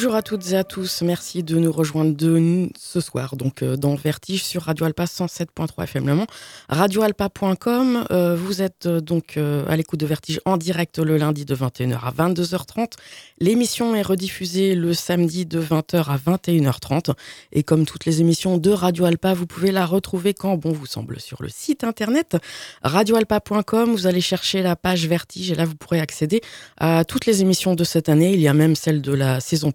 Bonjour 0.00 0.14
à 0.14 0.22
toutes 0.22 0.52
et 0.52 0.56
à 0.56 0.64
tous, 0.64 1.02
merci 1.02 1.42
de 1.42 1.58
nous 1.58 1.70
rejoindre 1.70 2.16
ce 2.78 3.00
soir 3.00 3.36
donc 3.36 3.62
euh, 3.62 3.76
dans 3.76 3.96
Vertige 3.96 4.42
sur 4.42 4.62
Radio 4.62 4.86
Alpa 4.86 5.04
107.3 5.04 5.84
FM 5.84 6.06
Le 6.06 6.14
Mans, 6.14 6.26
radioalpa.com. 6.70 8.06
Euh, 8.10 8.34
vous 8.34 8.62
êtes 8.62 8.86
euh, 8.86 9.02
donc 9.02 9.36
à 9.36 9.76
l'écoute 9.76 10.00
de 10.00 10.06
Vertige 10.06 10.40
en 10.46 10.56
direct 10.56 10.98
le 10.98 11.18
lundi 11.18 11.44
de 11.44 11.54
21h 11.54 11.98
à 12.02 12.12
22h30. 12.12 12.92
L'émission 13.40 13.94
est 13.94 14.00
rediffusée 14.00 14.74
le 14.74 14.94
samedi 14.94 15.44
de 15.44 15.60
20h 15.60 16.04
à 16.08 16.16
21h30 16.16 17.12
et 17.52 17.62
comme 17.62 17.84
toutes 17.84 18.06
les 18.06 18.22
émissions 18.22 18.56
de 18.56 18.70
Radio 18.70 19.04
Alpa, 19.04 19.34
vous 19.34 19.46
pouvez 19.46 19.70
la 19.70 19.84
retrouver 19.84 20.32
quand 20.32 20.56
bon 20.56 20.72
vous 20.72 20.86
semble 20.86 21.20
sur 21.20 21.42
le 21.42 21.50
site 21.50 21.84
internet 21.84 22.38
radioalpa.com. 22.80 23.92
Vous 23.92 24.06
allez 24.06 24.22
chercher 24.22 24.62
la 24.62 24.76
page 24.76 25.06
Vertige 25.06 25.50
et 25.50 25.54
là 25.54 25.66
vous 25.66 25.76
pourrez 25.76 26.00
accéder 26.00 26.40
à 26.78 27.04
toutes 27.04 27.26
les 27.26 27.42
émissions 27.42 27.74
de 27.74 27.84
cette 27.84 28.08
année. 28.08 28.32
Il 28.32 28.40
y 28.40 28.48
a 28.48 28.54
même 28.54 28.76
celle 28.76 29.02
de 29.02 29.12
la 29.12 29.40
saison 29.40 29.72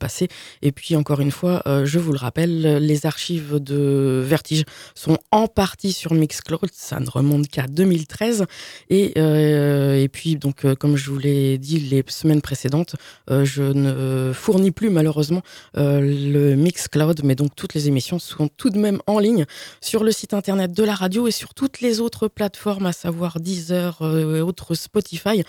Et 0.61 0.71
puis 0.71 0.95
encore 0.95 1.19
une 1.19 1.31
fois, 1.31 1.61
euh, 1.67 1.85
je 1.85 1.99
vous 1.99 2.11
le 2.11 2.17
rappelle, 2.17 2.77
les 2.77 3.05
archives 3.05 3.59
de 3.59 4.23
Vertige 4.25 4.63
sont 4.93 5.17
en 5.31 5.47
partie 5.47 5.93
sur 5.93 6.13
Mixcloud, 6.13 6.69
ça 6.73 6.99
ne 6.99 7.09
remonte 7.09 7.47
qu'à 7.47 7.67
2013. 7.67 8.45
Et, 8.89 9.13
euh, 9.17 10.01
et 10.01 10.07
puis 10.07 10.35
donc, 10.35 10.65
euh, 10.65 10.75
comme 10.75 10.95
je 10.95 11.09
vous 11.09 11.17
l'ai 11.17 11.57
dit 11.57 11.79
les 11.79 12.03
semaines 12.07 12.41
précédentes, 12.41 12.95
je 13.29 13.63
ne 13.63 14.31
fournis 14.33 14.71
plus 14.71 14.89
malheureusement 14.89 15.41
le 15.75 16.55
Mixcloud, 16.55 17.21
mais 17.23 17.35
donc 17.35 17.55
toutes 17.55 17.73
les 17.73 17.87
émissions 17.87 18.19
sont 18.19 18.47
tout 18.47 18.69
de 18.69 18.77
même 18.77 18.99
en 19.07 19.19
ligne 19.19 19.45
sur 19.81 20.03
le 20.03 20.11
site 20.11 20.33
internet 20.33 20.71
de 20.71 20.83
la 20.83 20.93
radio 20.93 21.27
et 21.27 21.31
sur 21.31 21.53
toutes 21.53 21.81
les 21.81 21.99
autres 21.99 22.27
plateformes, 22.27 22.85
à 22.85 22.93
savoir 22.93 23.39
Deezer 23.39 23.99
et 24.01 24.41
autres 24.41 24.75
Spotify. 24.75 25.43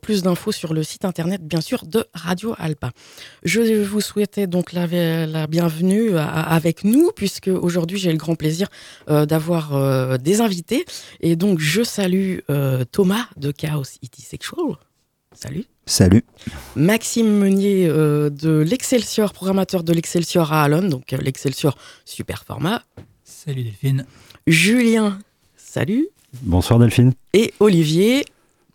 plus 0.00 0.22
d'infos 0.22 0.52
sur 0.52 0.74
le 0.74 0.82
site 0.82 1.04
internet 1.04 1.42
bien 1.42 1.60
sûr 1.60 1.84
de 1.86 2.04
Radio 2.14 2.54
Alpa. 2.58 2.90
Je 3.42 3.82
vous 3.82 4.00
souhaiter 4.06 4.46
donc 4.46 4.72
la, 4.72 4.86
la 5.26 5.46
bienvenue 5.46 6.16
avec 6.16 6.84
nous, 6.84 7.10
puisque 7.14 7.48
aujourd'hui 7.48 7.98
j'ai 7.98 8.12
le 8.12 8.18
grand 8.18 8.36
plaisir 8.36 8.68
d'avoir 9.08 10.18
des 10.18 10.40
invités. 10.40 10.84
Et 11.20 11.36
donc 11.36 11.58
je 11.58 11.82
salue 11.82 12.38
Thomas 12.92 13.26
de 13.36 13.50
Chaos 13.50 13.98
It 14.02 14.14
Sexual. 14.16 14.76
Salut. 15.34 15.64
Salut. 15.84 16.24
Maxime 16.76 17.28
Meunier 17.28 17.88
de 17.88 18.64
l'Excelsior, 18.66 19.32
programmateur 19.32 19.82
de 19.82 19.92
l'Excelsior 19.92 20.52
à 20.52 20.64
Alon, 20.64 20.88
donc 20.88 21.10
l'Excelsior 21.10 21.76
super 22.04 22.44
format. 22.44 22.82
Salut 23.24 23.64
Delphine. 23.64 24.06
Julien, 24.46 25.18
salut. 25.56 26.08
Bonsoir 26.42 26.78
Delphine. 26.78 27.12
Et 27.32 27.52
Olivier, 27.60 28.24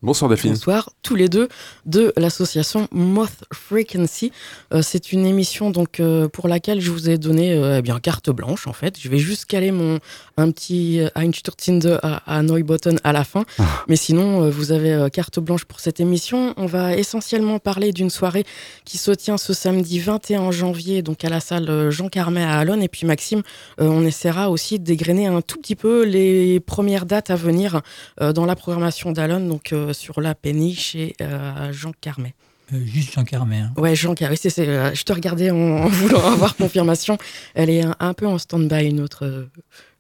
Bonsoir 0.04 0.30
Delphine. 0.30 0.54
Bonsoir, 0.54 0.90
tous 1.04 1.14
les 1.14 1.30
deux 1.30 1.48
de 1.86 2.12
l'association 2.18 2.88
Moth 2.92 3.44
Frequency. 3.54 4.32
Euh, 4.74 4.82
c'est 4.82 5.12
une 5.12 5.28
émission 5.28 5.70
donc 5.70 6.00
euh, 6.00 6.28
pour 6.28 6.48
laquelle 6.48 6.82
je 6.82 6.90
vous 6.90 7.08
ai 7.08 7.20
donné 7.20 7.54
euh, 7.54 7.78
eh 7.78 7.82
bien 7.84 8.00
carte 8.00 8.32
blanche 8.32 8.66
en 8.66 8.74
fait. 8.74 9.00
Je 9.00 9.08
vais 9.10 9.20
juste 9.20 9.46
caler 9.46 9.72
mon 9.72 10.00
un 10.38 10.50
petit 10.50 11.02
Einstürzende 11.14 12.00
à, 12.02 12.24
à 12.26 12.42
Neubotten 12.42 13.00
à 13.04 13.14
la 13.14 13.24
fin, 13.24 13.46
ah. 13.60 13.64
mais 13.88 13.96
sinon 13.96 14.50
vous 14.50 14.72
avez 14.72 15.08
carte 15.14 15.40
blanche 15.40 15.66
pour 15.66 15.80
cette 15.80 16.00
émission. 16.00 16.56
On 16.58 16.66
va 16.66 16.96
essentiellement 16.96 17.60
parler 17.60 17.92
d'une 17.92 18.10
soirée 18.10 18.44
qui 18.86 18.98
se 18.98 19.12
tient 19.12 19.38
ce 19.38 19.54
samedi 19.54 20.00
21 20.00 20.50
janvier 20.50 21.04
donc 21.04 21.24
à 21.24 21.30
la 21.30 21.42
salle 21.42 21.92
Jean 21.92 22.10
Carmet 22.10 22.44
à 22.44 22.58
Alonne 22.58 22.82
et 22.82 22.88
puis 22.88 23.06
Maxime, 23.06 23.44
on 23.78 24.04
essaiera 24.04 24.50
aussi 24.50 24.80
de 24.80 24.84
dégrainer 24.84 25.28
un 25.28 25.42
tout 25.42 25.60
petit 25.60 25.76
peu 25.76 26.06
les 26.06 26.60
premières 26.60 27.06
dates 27.06 27.30
à 27.30 27.36
venir 27.36 27.82
dans 28.20 28.48
la 28.48 28.56
programmation 28.56 29.12
d'Alonne 29.12 29.48
donc 29.48 29.72
sur 29.94 30.22
la 30.22 30.36
péniche 30.36 30.96
et 30.96 31.16
euh, 31.22 31.72
Jean 31.72 31.92
Carmet. 32.00 32.34
Euh, 32.74 32.80
juste 32.86 33.14
Jean 33.14 33.24
Carmet. 33.24 33.58
Hein. 33.58 33.74
Ouais, 33.78 33.96
Jean 33.96 34.16
Carmet. 34.16 34.38
Euh, 34.60 34.94
je 34.94 35.04
te 35.04 35.14
regardais 35.14 35.52
en, 35.52 35.88
voulant 35.88 36.26
avoir 36.32 36.56
confirmation. 36.56 37.18
Elle 37.54 37.70
est 37.70 37.84
un, 38.00 38.14
peu 38.14 38.28
en 38.28 38.38
stand-by, 38.38 38.94
notre 38.94 39.48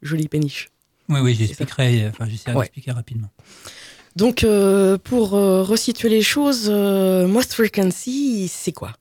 jolie 0.02 0.28
péniche. 0.28 0.70
Oui, 1.10 1.20
oui, 1.20 1.36
j'expliquerai. 1.36 2.08
Enfin, 2.08 2.26
j'essaierai 2.30 2.58
d'expliquer 2.58 2.92
rapidement. 2.92 3.30
Donc, 4.16 4.46
pour 5.04 5.32
resituer 5.32 6.10
les 6.10 6.22
choses, 6.22 6.70
Most 6.70 7.54
Frequency, 7.54 8.50
c'est 8.50 8.74
quoi? 8.74 8.94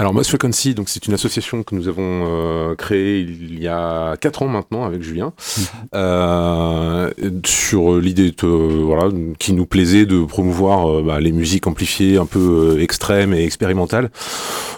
Alors 0.00 0.14
Most 0.14 0.30
Frequency, 0.30 0.72
donc 0.72 0.88
c'est 0.88 1.06
une 1.06 1.12
association 1.12 1.62
que 1.62 1.74
nous 1.74 1.86
avons 1.86 2.24
euh, 2.26 2.74
créée 2.74 3.20
il 3.20 3.62
y 3.62 3.68
a 3.68 4.16
quatre 4.16 4.42
ans 4.42 4.48
maintenant 4.48 4.84
avec 4.86 5.02
Julien, 5.02 5.34
mhm. 5.36 5.64
euh, 5.94 7.10
sur 7.44 7.98
l'idée 7.98 8.34
voilà 8.42 9.10
qui 9.38 9.52
nous 9.52 9.66
plaisait 9.66 10.06
de 10.06 10.24
promouvoir 10.24 10.90
euh, 10.90 11.02
bah, 11.02 11.20
les 11.20 11.32
musiques 11.32 11.66
amplifiées 11.66 12.16
un 12.16 12.24
peu 12.24 12.80
extrêmes 12.80 13.34
et 13.34 13.44
expérimentales, 13.44 14.10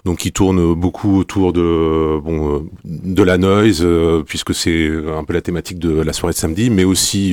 donc 0.05 0.19
qui 0.19 0.33
tournent 0.33 0.75
beaucoup 0.75 1.21
autour 1.21 1.53
de 1.53 2.19
bon 2.19 2.67
de 2.85 3.23
la 3.23 3.39
noise 3.39 3.87
puisque 4.27 4.53
c'est 4.57 4.91
un 5.17 5.23
peu 5.23 5.35
la 5.35 5.41
thématique 5.41 5.79
de 5.79 6.01
la 6.01 6.13
soirée 6.13 6.33
de 6.33 6.39
samedi, 6.39 6.69
mais 6.69 6.83
aussi 6.83 7.33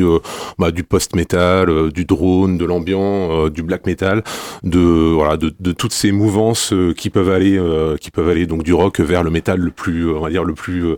bah, 0.60 0.70
du 0.70 0.84
post 0.84 1.16
metal, 1.16 1.92
du 1.92 2.06
drone, 2.06 2.60
de 2.60 2.66
l'ambiant, 2.66 3.50
du 3.50 3.64
black 3.64 3.88
metal, 3.88 4.24
de 4.62 4.80
voilà 4.80 5.38
de, 5.38 5.52
de 5.60 5.72
toutes 5.72 5.94
ces 5.94 6.12
mouvances 6.12 6.72
qui 6.96 7.10
peuvent 7.10 7.32
aller 7.32 7.58
euh, 7.80 7.98
qui 7.98 8.12
peuvent 8.12 8.30
aller 8.30 8.46
donc 8.46 8.64
du 8.64 8.74
rock 8.74 9.00
vers 9.00 9.24
le 9.24 9.32
métal 9.32 9.60
le 9.60 9.72
plus, 9.72 10.08
euh, 10.08 10.18
on 10.18 10.22
va 10.22 10.30
dire 10.30 10.44
le 10.44 10.54
plus, 10.54 10.86
euh, 10.86 10.98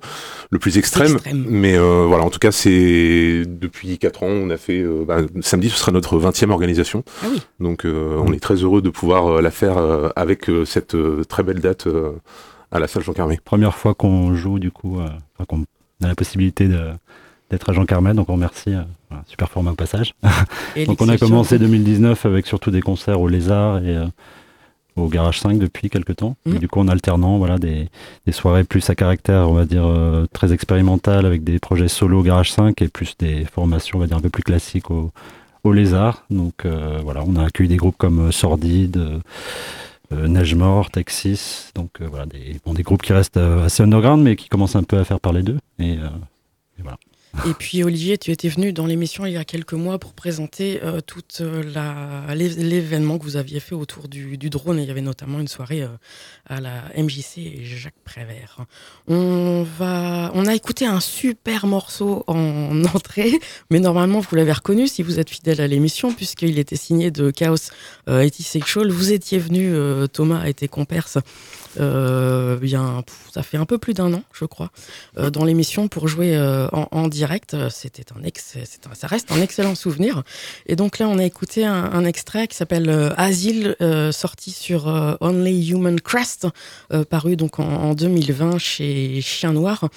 le 0.49 0.59
plus 0.59 0.77
extrême. 0.77 1.17
Mais 1.33 1.77
voilà, 1.77 2.23
en 2.23 2.29
tout 2.29 2.39
cas, 2.39 2.51
c'est 2.51 3.43
depuis 3.45 3.97
4 3.97 4.23
ans, 4.23 4.27
on 4.27 4.49
a 4.49 4.57
fait. 4.57 4.83
Bah, 5.05 5.17
samedi, 5.41 5.69
ce 5.69 5.77
sera 5.77 5.91
notre 5.91 6.17
20e 6.17 6.49
organisation. 6.49 7.03
Ah 7.23 7.27
oui. 7.31 7.41
Donc, 7.59 7.85
on 7.85 8.33
est 8.33 8.39
très 8.39 8.55
heureux 8.55 8.81
de 8.81 8.89
pouvoir 8.89 9.41
la 9.41 9.51
faire 9.51 9.77
avec 10.15 10.49
cette 10.65 10.95
très 11.27 11.43
belle 11.43 11.59
date 11.59 11.87
à 12.71 12.79
la 12.79 12.87
salle 12.87 13.03
Jean 13.03 13.13
Carmet. 13.13 13.39
Première 13.43 13.75
fois 13.75 13.93
qu'on 13.93 14.35
joue, 14.35 14.59
du 14.59 14.71
coup, 14.71 14.99
qu'on 15.47 15.63
a 16.03 16.07
la 16.07 16.15
possibilité 16.15 16.67
d'être 17.49 17.69
à 17.69 17.73
Jean 17.73 17.85
Carmet, 17.85 18.13
donc 18.13 18.29
on 18.29 18.33
remercie. 18.33 18.73
super 19.27 19.49
format 19.49 19.71
au 19.71 19.75
passage. 19.75 20.13
donc 20.87 21.01
on 21.01 21.09
a 21.09 21.17
commencé 21.17 21.59
2019 21.59 22.25
avec 22.25 22.47
surtout 22.47 22.71
des 22.71 22.81
concerts 22.81 23.21
au 23.21 23.27
Lézard 23.27 23.83
et 23.83 23.97
au 24.95 25.07
Garage 25.07 25.39
5 25.39 25.57
depuis 25.57 25.89
quelques 25.89 26.17
temps. 26.17 26.35
Mmh. 26.45 26.57
du 26.57 26.67
coup, 26.67 26.79
en 26.79 26.87
alternant 26.87 27.37
voilà, 27.37 27.57
des, 27.57 27.89
soirées 28.31 28.63
plus 28.63 28.89
à 28.89 28.95
caractère, 28.95 29.49
on 29.49 29.53
va 29.53 29.65
dire, 29.65 29.85
euh, 29.85 30.25
très 30.31 30.53
expérimental 30.53 31.25
avec 31.25 31.43
des 31.43 31.59
projets 31.59 31.87
solo 31.87 32.19
au 32.19 32.23
Garage 32.23 32.51
5 32.51 32.81
et 32.81 32.87
plus 32.87 33.15
des 33.17 33.45
formations, 33.45 33.97
on 33.97 34.01
va 34.01 34.07
dire, 34.07 34.17
un 34.17 34.21
peu 34.21 34.29
plus 34.29 34.43
classiques 34.43 34.91
au, 34.91 35.11
au 35.63 35.73
Lézard. 35.73 36.25
Donc 36.29 36.65
euh, 36.65 36.99
voilà, 37.03 37.23
on 37.25 37.35
a 37.35 37.45
accueilli 37.45 37.69
des 37.69 37.77
groupes 37.77 37.97
comme 37.97 38.27
euh, 38.27 38.31
Sordide, 38.31 38.99
Neige 40.11 40.55
Mort, 40.55 40.91
Texas. 40.91 41.71
Donc 41.73 42.01
voilà, 42.01 42.25
des, 42.25 42.59
bon, 42.65 42.73
des 42.73 42.83
groupes 42.83 43.01
qui 43.01 43.13
restent 43.13 43.37
assez 43.37 43.81
underground 43.81 44.21
mais 44.21 44.35
qui 44.35 44.49
commencent 44.49 44.75
un 44.75 44.83
peu 44.83 44.97
à 44.97 45.05
faire 45.05 45.21
parler 45.21 45.41
d'eux. 45.41 45.59
et 45.79 45.97
voilà. 46.79 46.97
Et 47.47 47.53
puis 47.53 47.83
Olivier, 47.83 48.17
tu 48.17 48.31
étais 48.31 48.49
venu 48.49 48.73
dans 48.73 48.85
l'émission 48.85 49.25
il 49.25 49.33
y 49.33 49.37
a 49.37 49.45
quelques 49.45 49.73
mois 49.73 49.99
pour 49.99 50.13
présenter 50.13 50.79
euh, 50.83 50.99
tout 50.99 51.23
euh, 51.39 51.63
l'événement 52.35 53.17
que 53.17 53.23
vous 53.23 53.37
aviez 53.37 53.59
fait 53.59 53.73
autour 53.73 54.09
du, 54.09 54.37
drone. 54.49 54.79
il 54.79 54.85
y 54.85 54.91
avait 54.91 55.01
notamment 55.01 55.39
une 55.39 55.47
soirée 55.47 55.81
euh, 55.81 55.87
à 56.47 56.59
la 56.59 56.83
MJC 56.97 57.37
et 57.37 57.63
Jacques 57.63 57.93
Prévert. 58.03 58.65
On, 59.07 59.65
va, 59.77 60.31
on 60.35 60.45
a 60.45 60.53
écouté 60.53 60.85
un 60.85 60.99
super 60.99 61.67
morceau 61.67 62.23
en 62.27 62.83
entrée, 62.93 63.39
mais 63.69 63.79
normalement 63.79 64.19
vous 64.19 64.35
l'avez 64.35 64.51
reconnu 64.51 64.87
si 64.87 65.01
vous 65.01 65.19
êtes 65.19 65.29
fidèle 65.29 65.61
à 65.61 65.67
l'émission, 65.67 66.13
puisqu'il 66.13 66.59
était 66.59 66.75
signé 66.75 67.11
de 67.11 67.31
Chaos 67.31 67.71
euh. 68.09 68.29
Vous 68.89 69.11
étiez 69.13 69.39
venu, 69.39 69.73
Thomas 70.09 70.45
était 70.45 70.67
comperse 70.67 71.17
euh, 71.79 72.57
bien, 72.57 73.03
ça 73.33 73.43
fait 73.43 73.57
un 73.57 73.65
peu 73.65 73.77
plus 73.77 73.93
d'un 73.93 74.13
an, 74.13 74.23
je 74.33 74.45
crois, 74.45 74.71
euh, 75.17 75.29
dans 75.29 75.45
l'émission 75.45 75.87
pour 75.87 76.07
jouer 76.07 76.35
euh, 76.35 76.67
en, 76.71 77.07
direct. 77.07 77.55
C'était 77.69 78.05
un, 78.17 78.23
ex, 78.23 78.57
ça 78.93 79.07
reste 79.07 79.31
un 79.31 79.41
excellent 79.41 79.75
souvenir. 79.75 80.23
Et 80.65 80.75
donc 80.75 80.99
là, 80.99 81.07
on 81.07 81.17
a 81.17 81.23
écouté 81.23 81.65
un, 81.65 82.05
extrait 82.05 82.47
qui 82.47 82.55
s'appelle 82.55 83.13
Asile, 83.17 83.75
sorti 84.11 84.51
sur 84.51 84.87
Only 85.21 85.69
Human 85.69 85.99
Crest, 85.99 86.47
paru 87.09 87.35
donc 87.35 87.59
en, 87.59 87.93
2020 87.93 88.57
chez 88.57 89.21
Chien 89.21 89.53
Noir. 89.53 89.87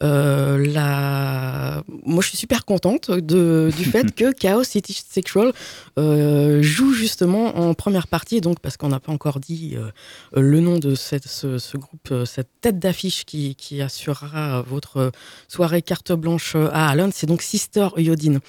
la... 0.00 1.82
Moi, 2.04 2.22
je 2.22 2.28
suis 2.28 2.38
super 2.38 2.64
contente 2.64 3.10
de, 3.10 3.70
du 3.76 3.84
fait 3.84 4.14
que 4.14 4.32
Chaos 4.32 4.64
City 4.64 5.00
Sexual 5.08 5.52
joue 5.96 6.92
justement 6.92 7.56
en 7.58 7.74
première 7.74 8.06
partie, 8.06 8.40
donc 8.40 8.60
parce 8.60 8.76
qu'on 8.76 8.88
n'a 8.88 9.00
pas 9.00 9.12
encore 9.12 9.40
dit 9.40 9.76
le 10.34 10.60
nom 10.60 10.78
de 10.78 10.94
cette 10.94 11.21
ce, 11.28 11.76
groupe, 11.76 12.08
euh, 12.10 12.24
cette 12.24 12.48
tête 12.60 12.78
d'affiche 12.78 13.24
qui, 13.24 13.56
assurera 13.82 14.62
votre 14.62 15.12
soirée 15.48 15.82
carte 15.82 16.12
blanche 16.12 16.54
à 16.56 16.88
Allen, 16.88 17.10
c'est 17.12 17.26
donc 17.26 17.42
Sister 17.42 17.88
Yodine. 17.96 18.40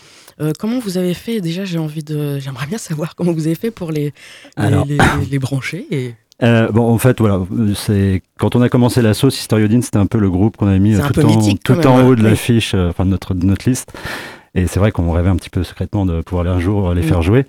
Euh, 0.42 0.52
comment 0.60 0.80
vous 0.80 0.98
avez 0.98 1.14
fait? 1.14 1.42
Déjà, 1.42 1.66
j'ai 1.66 1.78
envie 1.78 2.04
de, 2.04 2.40
j'aimerais 2.40 2.68
bien 2.68 2.78
savoir 2.78 3.16
comment 3.18 3.32
vous 3.32 3.48
avez 3.48 3.56
fait 3.56 3.72
pour 3.72 3.92
les, 3.92 4.14
les, 4.58 5.40
brancher 5.40 5.88
et... 5.92 6.16
Euh, 6.42 6.70
bon, 6.72 6.92
en 6.92 6.98
fait, 6.98 7.20
voilà, 7.20 7.40
c'est 7.76 8.22
quand 8.38 8.56
on 8.56 8.62
a 8.62 8.68
commencé 8.68 9.02
l'assaut, 9.02 9.30
Sister 9.30 9.62
Yodine, 9.62 9.82
c'était 9.82 10.00
un 10.00 10.08
peu 10.08 10.18
le 10.18 10.30
groupe 10.30 10.58
qu'on 10.58 10.68
avait 10.68 10.80
mis 10.80 10.98
tout, 10.98 11.22
en, 11.22 11.56
tout 11.56 11.88
en, 11.88 12.06
haut 12.06 12.16
de 12.16 12.24
l'affiche, 12.24 12.74
enfin 12.74 13.06
de 13.06 13.12
notre, 13.12 13.34
de 13.34 13.46
notre 13.46 13.70
liste. 13.70 13.94
Et 14.56 14.68
c'est 14.68 14.80
vrai 14.80 14.92
qu'on 14.92 15.10
rêvait 15.12 15.30
un 15.30 15.38
petit 15.38 15.52
peu 15.52 15.64
secrètement 15.64 16.06
de 16.06 16.22
pouvoir 16.22 16.48
un 16.48 16.60
jour 16.60 16.94
les 16.94 17.04
faire 17.04 17.22
jouer. 17.22 17.46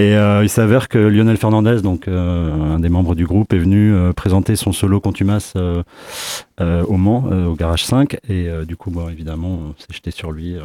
Et 0.00 0.16
euh, 0.16 0.42
il 0.42 0.48
s'avère 0.48 0.88
que 0.88 0.96
Lionel 0.96 1.36
Fernandez, 1.36 1.82
donc 1.82 2.08
euh, 2.08 2.74
un 2.74 2.80
des 2.80 2.88
membres 2.88 3.14
du 3.14 3.26
groupe, 3.26 3.52
est 3.52 3.58
venu 3.58 3.92
euh, 3.92 4.14
présenter 4.14 4.56
son 4.56 4.72
solo 4.72 4.98
Contumace 4.98 5.52
au 5.56 6.96
Mans, 6.96 7.26
au 7.26 7.54
Garage 7.54 7.84
5. 7.84 8.16
Et 8.30 8.48
du 8.66 8.76
coup, 8.76 8.90
moi, 8.90 9.12
évidemment, 9.12 9.48
on 9.48 9.74
s'est 9.76 9.92
jeté 9.92 10.10
sur 10.10 10.32
lui, 10.32 10.56
en 10.58 10.62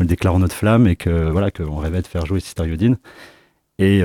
le 0.00 0.04
déclarant 0.04 0.38
notre 0.38 0.54
flamme 0.54 0.86
et 0.86 0.96
que 0.96 1.30
voilà, 1.30 1.50
qu'on 1.50 1.76
rêvait 1.76 2.02
de 2.02 2.06
faire 2.06 2.26
jouer 2.26 2.40
Sister 2.40 2.66
Yodine. 2.66 2.98
Et 3.78 4.02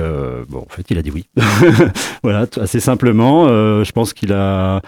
bon, 0.48 0.60
en 0.60 0.68
fait, 0.70 0.86
il 0.90 0.96
a 0.96 1.02
dit 1.02 1.10
oui. 1.10 1.28
voilà, 2.22 2.46
assez 2.58 2.80
simplement. 2.80 3.48
je 3.48 3.92
pense 3.92 4.14
qu'il 4.14 4.32
a, 4.32 4.80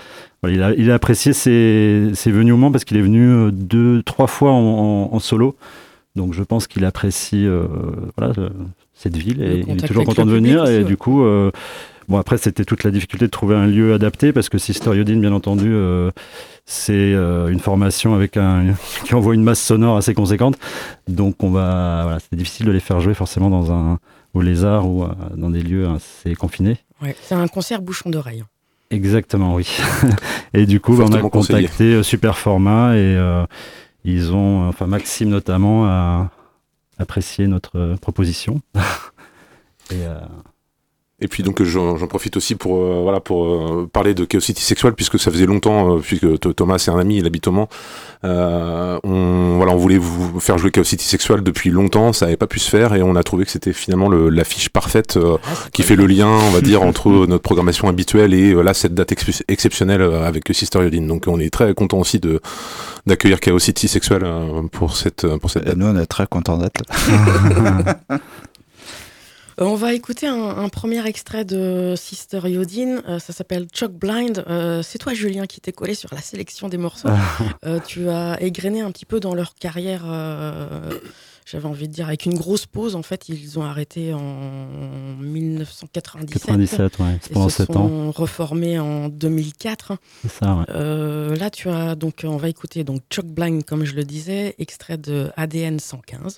il 0.48 0.62
a, 0.62 0.72
il 0.72 0.90
a 0.90 0.94
apprécié 0.94 1.34
ses, 1.34 2.12
ses 2.14 2.30
venues 2.30 2.52
au 2.52 2.56
Mans 2.56 2.72
parce 2.72 2.84
qu'il 2.84 2.96
est 2.96 3.02
venu 3.02 3.52
deux, 3.52 4.02
trois 4.04 4.26
fois 4.26 4.52
en, 4.52 5.10
en, 5.12 5.18
solo. 5.18 5.54
Donc 6.16 6.32
je 6.32 6.42
pense 6.42 6.66
qu'il 6.66 6.84
apprécie 6.86 7.46
voilà, 8.16 8.32
cette 9.00 9.16
ville 9.16 9.42
et 9.42 9.64
il 9.66 9.72
est 9.72 9.86
toujours 9.86 10.04
content 10.04 10.26
de 10.26 10.30
venir. 10.30 10.66
et 10.66 10.84
du 10.84 10.98
coup, 10.98 11.24
euh, 11.24 11.50
bon 12.08 12.18
après 12.18 12.36
c'était 12.36 12.66
toute 12.66 12.84
la 12.84 12.90
difficulté 12.90 13.24
de 13.26 13.30
trouver 13.30 13.56
un 13.56 13.66
lieu 13.66 13.94
adapté 13.94 14.32
parce 14.32 14.50
que 14.50 14.58
Sister 14.58 14.94
Yodine, 14.94 15.22
bien 15.22 15.32
entendu, 15.32 15.70
euh, 15.72 16.10
c'est 16.66 16.92
euh, 16.92 17.48
une 17.48 17.60
formation 17.60 18.14
avec 18.14 18.36
un 18.36 18.74
qui 19.04 19.14
envoie 19.14 19.34
une 19.34 19.42
masse 19.42 19.62
sonore 19.62 19.96
assez 19.96 20.12
conséquente. 20.12 20.56
Donc 21.08 21.42
on 21.42 21.50
va, 21.50 22.02
voilà, 22.02 22.18
c'est 22.20 22.36
difficile 22.36 22.66
de 22.66 22.72
les 22.72 22.80
faire 22.80 23.00
jouer 23.00 23.14
forcément 23.14 23.48
dans 23.48 23.72
un 23.72 23.98
au 24.34 24.42
lézard 24.42 24.86
ou 24.86 25.06
dans 25.34 25.50
des 25.50 25.62
lieux 25.62 25.88
assez 25.88 26.34
confinés. 26.36 26.76
Ouais, 27.02 27.16
c'est 27.22 27.34
un 27.34 27.48
concert 27.48 27.80
bouchon 27.82 28.10
d'oreille. 28.10 28.44
Exactement, 28.90 29.54
oui. 29.54 29.76
et 30.54 30.66
du 30.66 30.78
coup, 30.78 30.94
bah, 30.94 31.06
on 31.08 31.12
a 31.12 31.20
contacté 31.20 32.02
Super 32.04 32.38
Format 32.38 32.96
et 32.96 33.18
ils 34.04 34.32
ont, 34.32 34.68
enfin 34.68 34.86
Maxime 34.86 35.30
notamment, 35.30 35.86
a, 35.86 36.30
apprécié 37.00 37.46
notre 37.46 37.78
euh, 37.78 37.96
proposition. 37.96 38.60
euh, 39.92 40.20
Et 41.22 41.28
puis 41.28 41.42
donc 41.42 41.62
j'en 41.62 41.96
profite 42.06 42.36
aussi 42.38 42.54
pour 42.54 42.76
euh, 42.76 43.00
voilà 43.02 43.20
pour 43.20 43.44
euh, 43.44 43.88
parler 43.92 44.14
de 44.14 44.24
Chaos 44.24 44.40
City 44.40 44.62
Sexual 44.62 44.94
puisque 44.94 45.18
ça 45.18 45.30
faisait 45.30 45.44
longtemps 45.44 45.96
euh, 45.96 45.98
puisque 45.98 46.54
Thomas 46.54 46.78
c'est 46.78 46.90
un 46.90 46.98
ami 46.98 47.18
il 47.18 47.26
habite 47.26 47.46
au 47.46 47.52
Mans. 47.52 47.68
on 48.22 49.54
voilà 49.56 49.72
on 49.72 49.76
voulait 49.76 49.98
vous 49.98 50.40
faire 50.40 50.56
jouer 50.56 50.70
Chaos 50.70 50.84
City 50.84 51.04
Sexual 51.04 51.42
depuis 51.42 51.68
longtemps 51.68 52.14
ça 52.14 52.24
n'avait 52.24 52.38
pas 52.38 52.46
pu 52.46 52.58
se 52.58 52.70
faire 52.70 52.94
et 52.94 53.02
on 53.02 53.16
a 53.16 53.22
trouvé 53.22 53.44
que 53.44 53.50
c'était 53.50 53.74
finalement 53.74 54.08
l'affiche 54.08 54.70
parfaite 54.70 55.18
ah, 55.22 55.36
qui 55.72 55.82
fait 55.82 55.96
le 55.96 56.06
lien 56.06 56.28
on 56.28 56.50
va 56.50 56.62
dire 56.62 56.82
entre 56.90 57.10
notre 57.26 57.42
programmation 57.42 57.88
habituelle 57.88 58.32
et 58.32 58.54
là 58.54 58.72
cette 58.72 58.94
date 58.94 59.12
exceptionnelle 59.48 60.02
avec 60.02 60.44
Sister 60.52 60.78
Yodine. 60.78 61.06
Donc 61.06 61.24
on 61.26 61.38
est 61.38 61.50
très 61.50 61.74
content 61.74 61.98
aussi 61.98 62.18
de 62.18 62.40
d'accueillir 63.06 63.40
Chaos 63.40 63.58
City 63.58 63.88
Sexual 63.88 64.26
pour 64.72 64.96
cette 64.96 65.26
pour 65.36 65.50
cette 65.50 65.64
date. 65.64 65.76
Nous 65.76 65.86
on 65.86 65.96
est 65.98 66.06
très 66.06 66.26
content 66.26 66.56
d'être 66.56 66.80
là. 66.88 67.98
Euh, 69.60 69.66
on 69.66 69.74
va 69.74 69.92
écouter 69.92 70.26
un, 70.26 70.68
premier 70.68 71.06
extrait 71.06 71.44
de 71.44 71.94
Sister 71.96 72.40
Yodine. 72.44 73.02
Euh, 73.08 73.18
ça 73.18 73.32
s'appelle 73.32 73.66
Choc 73.72 73.92
Blind. 73.92 74.44
Euh, 74.48 74.82
c'est 74.82 74.98
toi, 74.98 75.12
Julien, 75.12 75.46
qui 75.46 75.60
t'es 75.60 75.72
collé 75.72 75.94
sur 75.94 76.14
la 76.14 76.20
sélection 76.20 76.68
des 76.68 76.78
morceaux. 76.78 77.08
tu 77.86 78.08
as 78.08 78.40
égrené 78.40 78.80
un 78.80 78.90
petit 78.90 79.06
peu 79.06 79.20
dans 79.20 79.34
leur 79.34 79.54
carrière 79.54 80.04
j'avais 81.50 81.66
envie 81.66 81.88
de 81.88 81.92
dire, 81.92 82.06
avec 82.06 82.26
une 82.26 82.34
grosse 82.34 82.66
pause. 82.66 82.94
En 82.94 83.02
fait, 83.02 83.28
ils 83.28 83.58
ont 83.58 83.62
arrêté 83.62 84.14
en 84.14 84.68
1997. 85.20 86.46
97, 86.46 86.98
ouais. 86.98 87.18
C'est 87.20 87.32
pendant 87.32 87.48
7 87.48 87.76
ans. 87.76 87.90
Ils 88.06 88.10
reformés 88.10 88.78
en 88.78 89.08
2004. 89.08 89.92
C'est 90.22 90.30
ça, 90.30 90.54
ouais. 90.54 90.64
Euh, 90.70 91.34
là, 91.34 91.50
tu 91.50 91.68
as 91.68 91.96
donc, 91.96 92.24
on 92.24 92.36
va 92.36 92.48
écouter 92.48 92.84
donc 92.84 93.00
Chuck 93.10 93.26
Blind, 93.26 93.64
comme 93.64 93.84
je 93.84 93.94
le 93.96 94.04
disais, 94.04 94.54
extrait 94.58 94.96
de 94.96 95.30
ADN 95.36 95.80
115, 95.80 96.36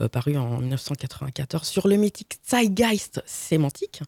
euh, 0.00 0.08
paru 0.08 0.36
en 0.36 0.58
1994, 0.58 1.66
sur 1.66 1.88
le 1.88 1.96
mythique 1.96 2.38
Zeitgeist 2.46 3.22
sémantique. 3.24 4.02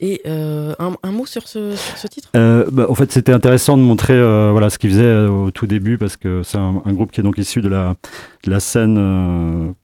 Et 0.00 0.22
euh, 0.26 0.74
un, 0.78 1.12
mot 1.12 1.26
sur 1.26 1.46
ce, 1.46 1.76
sur 1.76 1.96
ce 1.96 2.08
titre? 2.08 2.30
Bah, 2.32 2.86
En 2.88 2.94
fait, 2.94 3.12
c'était 3.12 3.32
intéressant 3.32 3.76
de 3.76 3.82
montrer 3.82 4.20
voilà, 4.50 4.68
ce 4.68 4.78
qu'ils 4.78 4.90
faisaient 4.90 5.26
au 5.26 5.52
tout 5.52 5.66
début, 5.66 5.96
parce 5.96 6.16
que 6.16 6.42
c'est 6.42 6.58
un, 6.58 6.82
un, 6.84 6.92
groupe 6.92 7.12
qui 7.12 7.20
est 7.20 7.24
donc 7.24 7.38
issu 7.38 7.60
de 7.60 7.68
la, 7.68 7.94
de 8.44 8.50
la 8.50 8.58
scène 8.58 9.74